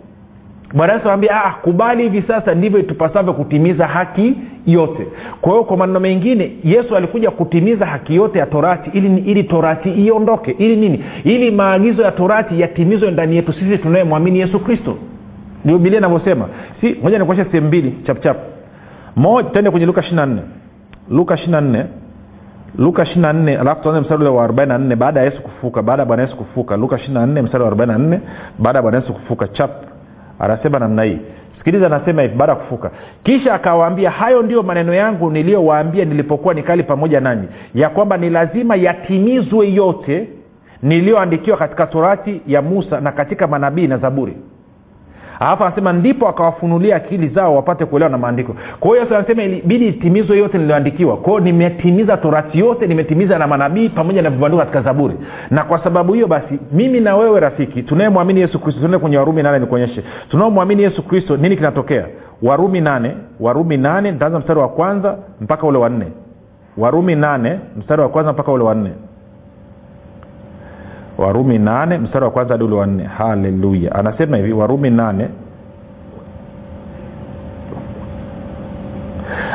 Bwana 0.74 0.94
yesu 0.94 1.08
anambia 1.08 1.46
ah, 1.46 1.52
kubali 1.52 2.04
hivi 2.04 2.22
sasa 2.28 2.56
ndivyo 2.56 2.80
itupasavyo 2.80 3.34
kutimiza 3.34 3.88
haki 3.88 4.36
yote. 4.66 5.08
Kwa 5.42 5.52
hiyo 5.52 5.64
kwa 5.64 5.78
maneno 5.78 6.00
mengine 6.00 6.52
yesu 6.64 6.96
alikuja 6.98 7.32
kutimiza 7.32 7.86
haki 7.86 8.16
yote 8.16 8.40
ya 8.40 8.46
torati 8.46 8.90
ili, 8.94 9.18
ili 9.18 9.44
torati 9.44 9.90
iondoke 9.90 10.52
ili 10.52 10.76
nini? 10.76 11.04
Ili 11.24 11.52
maagizo 11.52 12.02
ya 12.04 12.12
torati 12.12 12.62
yatimizwe 12.62 13.12
ndani 13.12 13.36
yetu 13.36 13.54
sisi 13.54 13.78
tunayemwamini 13.78 14.40
yesu 14.40 14.60
kristo. 14.60 14.98
Ndio 15.66 15.78
bilia 15.78 16.00
inavyosema. 16.00 16.48
Si 16.82 16.98
moja 17.04 17.20
nikuonyesha 17.20 17.52
sehemu 17.52 17.68
mbili 17.68 17.96
chapchap 18.08 18.38
tende 19.54 19.72
kwenye 19.72 19.86
luka 19.86 20.02
ishiri 20.02 20.26
nne. 20.26 20.42
Luka 21.10 21.36
ishiri 21.36 21.62
nne. 21.62 21.86
Luka 22.78 23.04
ishiri 23.04 23.34
nne 23.34 23.58
alafu 23.58 23.82
tuanze 23.82 24.02
mstari 24.02 24.22
ule 24.22 24.30
wa 24.30 24.44
arobaini 24.44 24.72
na 24.72 24.78
nne 24.78 24.96
baada 24.96 25.20
ya 25.20 25.26
yesu 25.26 25.42
kufuka 25.42 25.82
baada 25.82 26.02
ya 26.02 26.06
bwana 26.06 26.24
yesu 26.24 26.36
kufuka 26.38 26.78
luka 26.78 26.96
ishiri 26.96 27.14
nne 27.20 27.42
mstari 27.42 27.62
wa 27.64 27.68
arobaini 27.68 27.94
na 27.94 28.00
nne 28.00 28.20
baada 28.60 28.80
ya 28.80 28.84
bwana 28.84 28.98
yesu 28.98 29.14
kufuka 29.14 29.48
chap 29.48 29.72
anasema 30.40 30.80
namna 30.80 31.04
hii. 31.04 31.18
Sikiliza 31.58 31.86
anasema 31.86 32.22
hivi 32.22 32.36
baada 32.36 32.54
ya 32.54 32.60
kufuka 32.60 32.92
kisha 33.24 33.54
akawaambia 33.54 34.12
hayo 34.12 34.42
ndiyo 34.42 34.64
maneno 34.64 34.94
yangu 34.94 35.32
niliyowaambia 35.32 36.06
nilipokuwa 36.06 36.54
nikali 36.54 36.84
pamoja 36.84 37.20
nanyi 37.20 37.48
ya 37.76 37.90
kwamba 37.90 38.18
ni 38.18 38.30
lazima 38.30 38.76
yatimizwe 38.76 39.74
yote 39.74 40.28
niliyoandikiwa 40.84 41.58
katika 41.58 41.88
torati 41.88 42.42
ya 42.48 42.62
musa 42.62 43.02
na 43.02 43.12
katika 43.12 43.48
manabii 43.48 43.88
na 43.88 43.98
zaburi 43.98 44.38
alafu 45.40 45.64
anasema 45.64 45.94
ndipo 45.94 46.28
akawafunulia 46.28 46.96
akili 46.96 47.28
zao 47.28 47.56
wapate 47.56 47.86
kuelewa 47.86 48.12
na 48.12 48.18
maandiko. 48.18 48.56
Kwa 48.80 48.90
hiyo 48.92 49.02
yesu 49.04 49.16
anasema 49.16 49.44
ilibidi 49.44 49.88
itimizwe 49.88 50.38
yote 50.38 50.58
niliyoandikiwa. 50.58 51.18
Kwao 51.18 51.40
nimetimiza 51.40 52.18
torati 52.18 52.60
yote 52.60 52.88
nimetimiza 52.88 53.38
na 53.40 53.48
manabii 53.48 53.90
pamoja 53.90 54.22
na 54.22 54.30
vibandiko 54.30 54.60
katika 54.64 54.82
zaburi. 54.82 55.16
Na 55.52 55.64
kwa 55.64 55.84
sababu 55.84 56.14
hiyo 56.14 56.28
basi 56.28 56.60
mimi 56.72 57.00
na 57.00 57.16
wewe 57.16 57.40
rafiki 57.40 57.84
tunayemwamini 57.84 58.40
yesu 58.40 58.60
kristo 58.60 58.80
tuende 58.80 58.98
kwenye 58.98 59.18
warumi 59.18 59.44
nane 59.44 59.60
nikuonyeshe. 59.60 60.04
Tunaomwamini 60.30 60.84
yesu 60.84 61.04
kristo 61.04 61.38
nini 61.38 61.56
kinatokea? 61.56 62.06
Warumi 62.42 62.82
nane 62.82 63.12
warumi 63.40 63.78
nane 63.78 64.12
nitaanza 64.12 64.40
mstari 64.40 64.60
wa 64.60 64.70
kwanza 64.70 65.18
mpaka 65.42 65.68
ule 65.68 65.78
wa 65.78 65.90
nne. 65.90 66.06
Warumi 66.78 67.16
nane 67.16 67.60
mstari 67.78 68.02
wa 68.02 68.10
kwanza 68.10 68.34
mpaka 68.34 68.52
ule 68.52 68.64
wa 68.64 68.76
nne 68.76 68.92
warumi 71.18 71.58
nane 71.60 71.98
mstari 71.98 72.26
wa 72.26 72.32
kwanza 72.32 72.54
hadi 72.54 72.64
ule 72.64 72.76
wa 72.76 72.88
haleluya. 73.18 73.96
Anasema 73.96 74.38
hivi 74.38 74.54
warumi 74.54 74.90
nane. 74.90 75.30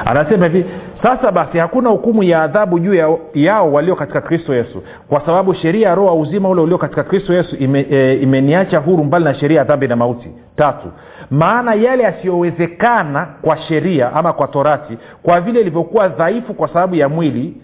Anasema 0.05 0.47
hivi 0.47 0.65
sasa 1.03 1.33
basi 1.33 1.59
hakuna 1.59 1.91
hukumu 1.91 2.23
ya 2.23 2.43
adhabu 2.43 2.79
juu 2.79 2.95
ya, 2.95 3.17
yao 3.35 3.73
walio 3.73 3.97
katika 3.97 4.21
kristo 4.21 4.55
yesu 4.55 4.83
kwa 5.09 5.21
sababu 5.27 5.55
sheria 5.55 5.89
ya 5.89 5.95
roho 5.95 6.09
wa 6.09 6.15
uzima 6.15 6.49
ule 6.49 6.61
ulio 6.61 6.79
katika 6.79 7.03
kristo 7.05 7.35
yesu 7.35 7.57
ime, 7.57 7.87
e, 7.91 8.15
imeniacha 8.15 8.79
huru 8.79 9.05
mbali 9.05 9.25
na 9.25 9.35
sheria 9.35 9.59
ya 9.59 9.65
dhambi 9.65 9.89
na 9.89 9.97
mauti. 9.97 10.29
Tatu 10.57 10.89
maana 11.31 11.75
yale 11.75 12.03
yasiyowezekana 12.03 13.27
kwa 13.43 13.57
sheria 13.59 14.13
ama 14.13 14.33
kwa 14.33 14.49
torati 14.49 14.99
kwa 15.23 15.41
vile 15.41 15.61
ilivyokuwa 15.61 16.09
dhaifu 16.09 16.55
kwa 16.55 16.69
sababu 16.69 16.95
ya 16.95 17.09
mwili 17.09 17.55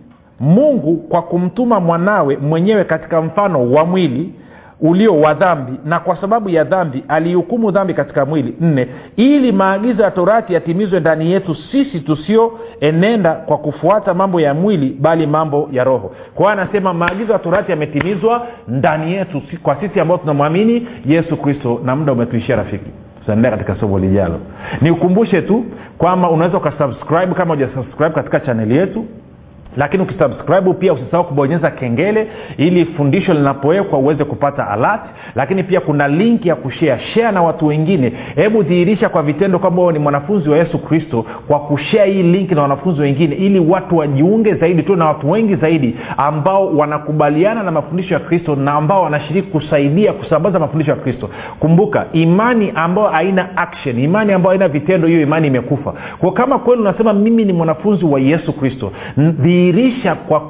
mungu 0.41 0.97
kwa 0.97 1.23
kumtuma 1.23 1.81
mwanawe 1.81 2.37
mwenyewe 2.37 2.85
katika 2.85 3.23
mfano 3.23 3.71
wa 3.73 3.85
mwili 3.85 4.33
ulio 4.81 5.21
wa 5.21 5.35
dhambi 5.35 5.73
na 5.85 6.01
kwa 6.01 6.17
sababu 6.17 6.49
ya 6.49 6.65
dhambi 6.65 7.05
alihukumu 7.09 7.71
dhambi 7.71 7.95
katika 7.95 8.27
mwili. 8.27 8.55
Nne 8.61 8.89
ili 9.17 9.53
maagizo 9.53 10.03
ya 10.03 10.11
torati 10.11 10.55
yatimizwe 10.55 11.01
ndani 11.01 11.33
yetu 11.33 11.55
sisi 11.73 12.01
tusioenenda 12.01 13.33
kwa 13.33 13.59
kufuata 13.59 14.15
mambo 14.15 14.41
ya 14.41 14.55
mwili 14.55 14.97
bali 15.01 15.27
mambo 15.27 15.69
ya 15.73 15.85
roho. 15.85 16.15
Kwa 16.35 16.51
hiyo 16.53 16.63
anasema 16.63 16.95
maagizo 16.95 17.33
ya 17.33 17.39
torati 17.39 17.71
yametimizwa 17.71 18.47
ndani 18.69 19.13
yetu 19.15 19.43
kwa 19.63 19.77
sisi 19.81 20.01
ambao 20.01 20.19
tunamwamini 20.19 20.89
yesu 21.07 21.37
kristo 21.37 21.81
na 21.85 21.97
muda 21.97 22.13
umetuishia 22.13 22.57
rafiki. 22.57 22.91
Tutaendelea 23.21 23.51
katika 23.59 23.81
somo 23.81 23.99
lijalo. 23.99 24.41
Nikukumbushe 24.81 25.43
tu 25.43 25.65
kwamba 25.99 26.31
unaweza 26.31 26.59
ukasubscribe 26.59 27.35
kama 27.35 27.55
ujasubscribe 27.55 28.11
katika 28.15 28.41
chaneli 28.41 28.77
yetu 28.77 29.05
lakini 29.79 30.03
ukisubscribe 30.03 30.73
pia 30.75 30.93
usisahau 30.93 31.25
kubonyeza 31.25 31.71
kengele 31.71 32.27
ili 32.57 32.85
fundisho 32.85 33.35
linapowekwa 33.35 33.99
uweze 33.99 34.25
kupata 34.25 34.69
alert. 34.69 35.01
Lakini 35.35 35.63
pia 35.63 35.81
kuna 35.81 36.09
link 36.09 36.47
ya 36.47 36.55
kushea 36.55 36.99
shea 36.99 37.33
na 37.33 37.43
watu 37.43 37.67
wengine. 37.67 38.13
Hebu 38.35 38.63
dhihirisha 38.63 39.09
kwa 39.09 39.23
vitendo 39.23 39.59
kwamba 39.59 39.93
ni 39.93 39.99
mwanafunzi 39.99 40.51
wa 40.51 40.59
yesu 40.59 40.79
kristo 40.79 41.25
kwa 41.49 41.61
kushea 41.61 42.05
hii 42.05 42.23
link 42.23 42.51
na 42.53 42.63
wanafunzi 42.63 43.01
wengine 43.01 43.35
ili 43.37 43.59
watu 43.61 43.97
wajiunge 43.97 44.55
zaidi 44.55 44.83
tu 44.83 44.97
na 44.97 45.05
watu 45.07 45.31
wengi 45.31 45.57
zaidi 45.57 45.97
ambao 46.17 46.77
wanakubaliana 46.77 47.63
na 47.63 47.71
mafundisho 47.71 48.15
ya 48.15 48.21
kristo 48.21 48.57
na 48.57 48.73
ambao 48.73 49.03
wanashiriki 49.03 49.49
kusaidia 49.49 50.13
kusambaza 50.13 50.59
mafundisho 50.59 50.91
ya 50.91 50.97
kristo. 50.97 51.31
Kumbuka 51.61 52.07
imani 52.13 52.73
ambayo 52.75 53.09
haina 53.09 53.57
action 53.57 53.99
imani 53.99 54.33
ambayo 54.33 54.51
haina 54.59 54.69
vitendo 54.69 55.09
hiyo 55.09 55.23
imani 55.23 55.47
imekufa. 55.47 55.95
Kwa 56.19 56.33
kama 56.33 56.59
kweli 56.59 56.83
unasema 56.83 57.13
mimi 57.13 57.45
ni 57.45 57.53
mwanafunzi 57.53 58.05
wa 58.05 58.21
yesu 58.21 58.53
kristo 58.53 58.93
dhihirisha 59.73 60.15
kwa 60.15 60.41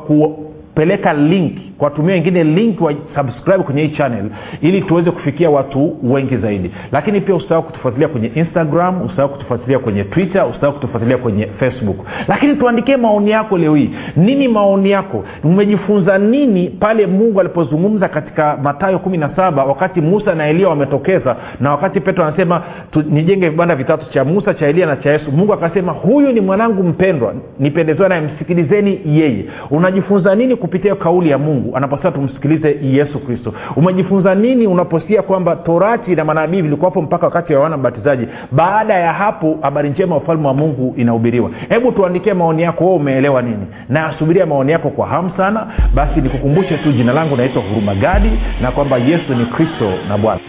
kupeleka 0.78 1.12
link 1.12 1.52
kuwatumia 1.78 2.14
wengine 2.14 2.44
link 2.44 2.80
wa 2.80 2.94
subscribe 3.14 3.58
kwenye 3.64 3.82
hii 3.82 3.96
channel 3.96 4.24
ili 4.60 4.80
tuweze 4.80 5.10
kufikia 5.10 5.50
watu 5.50 5.96
wengi 6.02 6.36
zaidi. 6.36 6.70
Lakini 6.92 7.20
pia 7.20 7.34
usahau 7.34 7.62
kutufuatilia 7.62 8.08
kwenye 8.08 8.30
instagram 8.34 9.02
usahau 9.02 9.28
kutufuatilia 9.28 9.78
kwenye 9.78 10.04
twitter 10.04 10.46
usahau 10.50 10.72
kutufuatilia 10.72 11.18
kwenye 11.18 11.46
facebook. 11.46 11.96
Lakini 12.28 12.56
tuandikie 12.56 12.96
maoni 12.96 13.30
yako 13.30 13.58
leo 13.58 13.74
hii. 13.74 13.90
Nini 14.16 14.48
maoni 14.48 14.90
yako? 14.90 15.24
Umejifunza 15.44 16.18
nini 16.18 16.68
pale 16.70 17.06
mungu 17.06 17.40
alipozungumza 17.40 18.08
katika 18.08 18.56
matayo 18.56 18.98
kumi 18.98 19.18
na 19.18 19.36
saba 19.36 19.64
wakati 19.64 20.00
musa 20.00 20.34
na 20.34 20.48
elia 20.48 20.68
wametokeza 20.68 21.36
na 21.60 21.70
wakati 21.70 22.00
petro 22.00 22.24
anasema 22.24 22.62
nijenge 23.10 23.48
vibanda 23.48 23.76
vitatu 23.76 24.10
cha 24.10 24.24
musa 24.24 24.54
cha 24.54 24.66
elia 24.66 24.86
na 24.86 24.96
cha 24.96 25.12
yesu. 25.12 25.32
Mungu 25.32 25.52
akasema 25.52 25.92
huyu 25.92 26.32
ni 26.32 26.40
mwanangu 26.40 26.82
mpendwa 26.82 27.34
nipendezwa 27.58 28.08
naye 28.08 28.20
msikilizeni 28.20 29.00
yeye. 29.06 29.44
Unajifunza 29.70 30.34
nini 30.34 30.56
kupitia 30.68 30.94
kauli 30.94 31.30
ya 31.30 31.38
mungu 31.38 31.76
anaposema 31.76 32.10
tumsikilize 32.10 32.78
yesu 32.82 33.18
kristo. 33.18 33.54
Umejifunza 33.76 34.34
nini 34.34 34.66
unaposikia 34.66 35.22
kwamba 35.22 35.56
torati 35.56 36.14
na 36.14 36.24
manabii 36.24 36.62
vilikuwapo 36.62 37.02
mpaka 37.02 37.26
wakati 37.26 37.52
wa 37.52 37.58
yohana 37.58 37.76
mbatizaji? 37.76 38.26
Baada 38.52 38.94
ya 38.94 39.12
hapo 39.12 39.58
habari 39.62 39.90
njema 39.90 40.14
ya 40.14 40.20
ufalme 40.20 40.46
wa 40.46 40.54
mungu 40.54 40.94
inahubiriwa. 40.96 41.50
Hebu 41.68 41.92
tuandikie 41.92 42.34
maoni 42.34 42.62
yako 42.62 42.84
wewe 42.84 42.96
umeelewa 42.96 43.42
nini? 43.42 43.66
Nayasubiria 43.88 44.46
maoni 44.46 44.72
yako 44.72 44.90
kwa 44.90 45.06
hamu 45.06 45.30
sana. 45.36 45.66
Basi 45.94 46.20
nikukumbushe 46.20 46.76
tu 46.78 46.92
jina 46.92 47.12
langu 47.12 47.36
naitwa 47.36 47.62
huruma 47.62 47.94
gadi 47.94 48.30
na 48.62 48.70
kwamba 48.70 48.96
yesu 48.96 49.34
ni 49.34 49.46
kristo 49.46 49.90
na 50.08 50.18
bwana. 50.18 50.40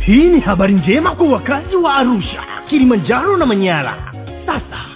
Hii 0.00 0.24
ni 0.24 0.40
habari 0.40 0.74
njema 0.74 1.10
kwa 1.10 1.26
wakazi 1.28 1.76
wa 1.76 1.94
arusha 1.94 2.40
kilimanjaro 2.68 3.36
na 3.36 3.46
manyara. 3.46 3.94
Sasa 4.46 4.95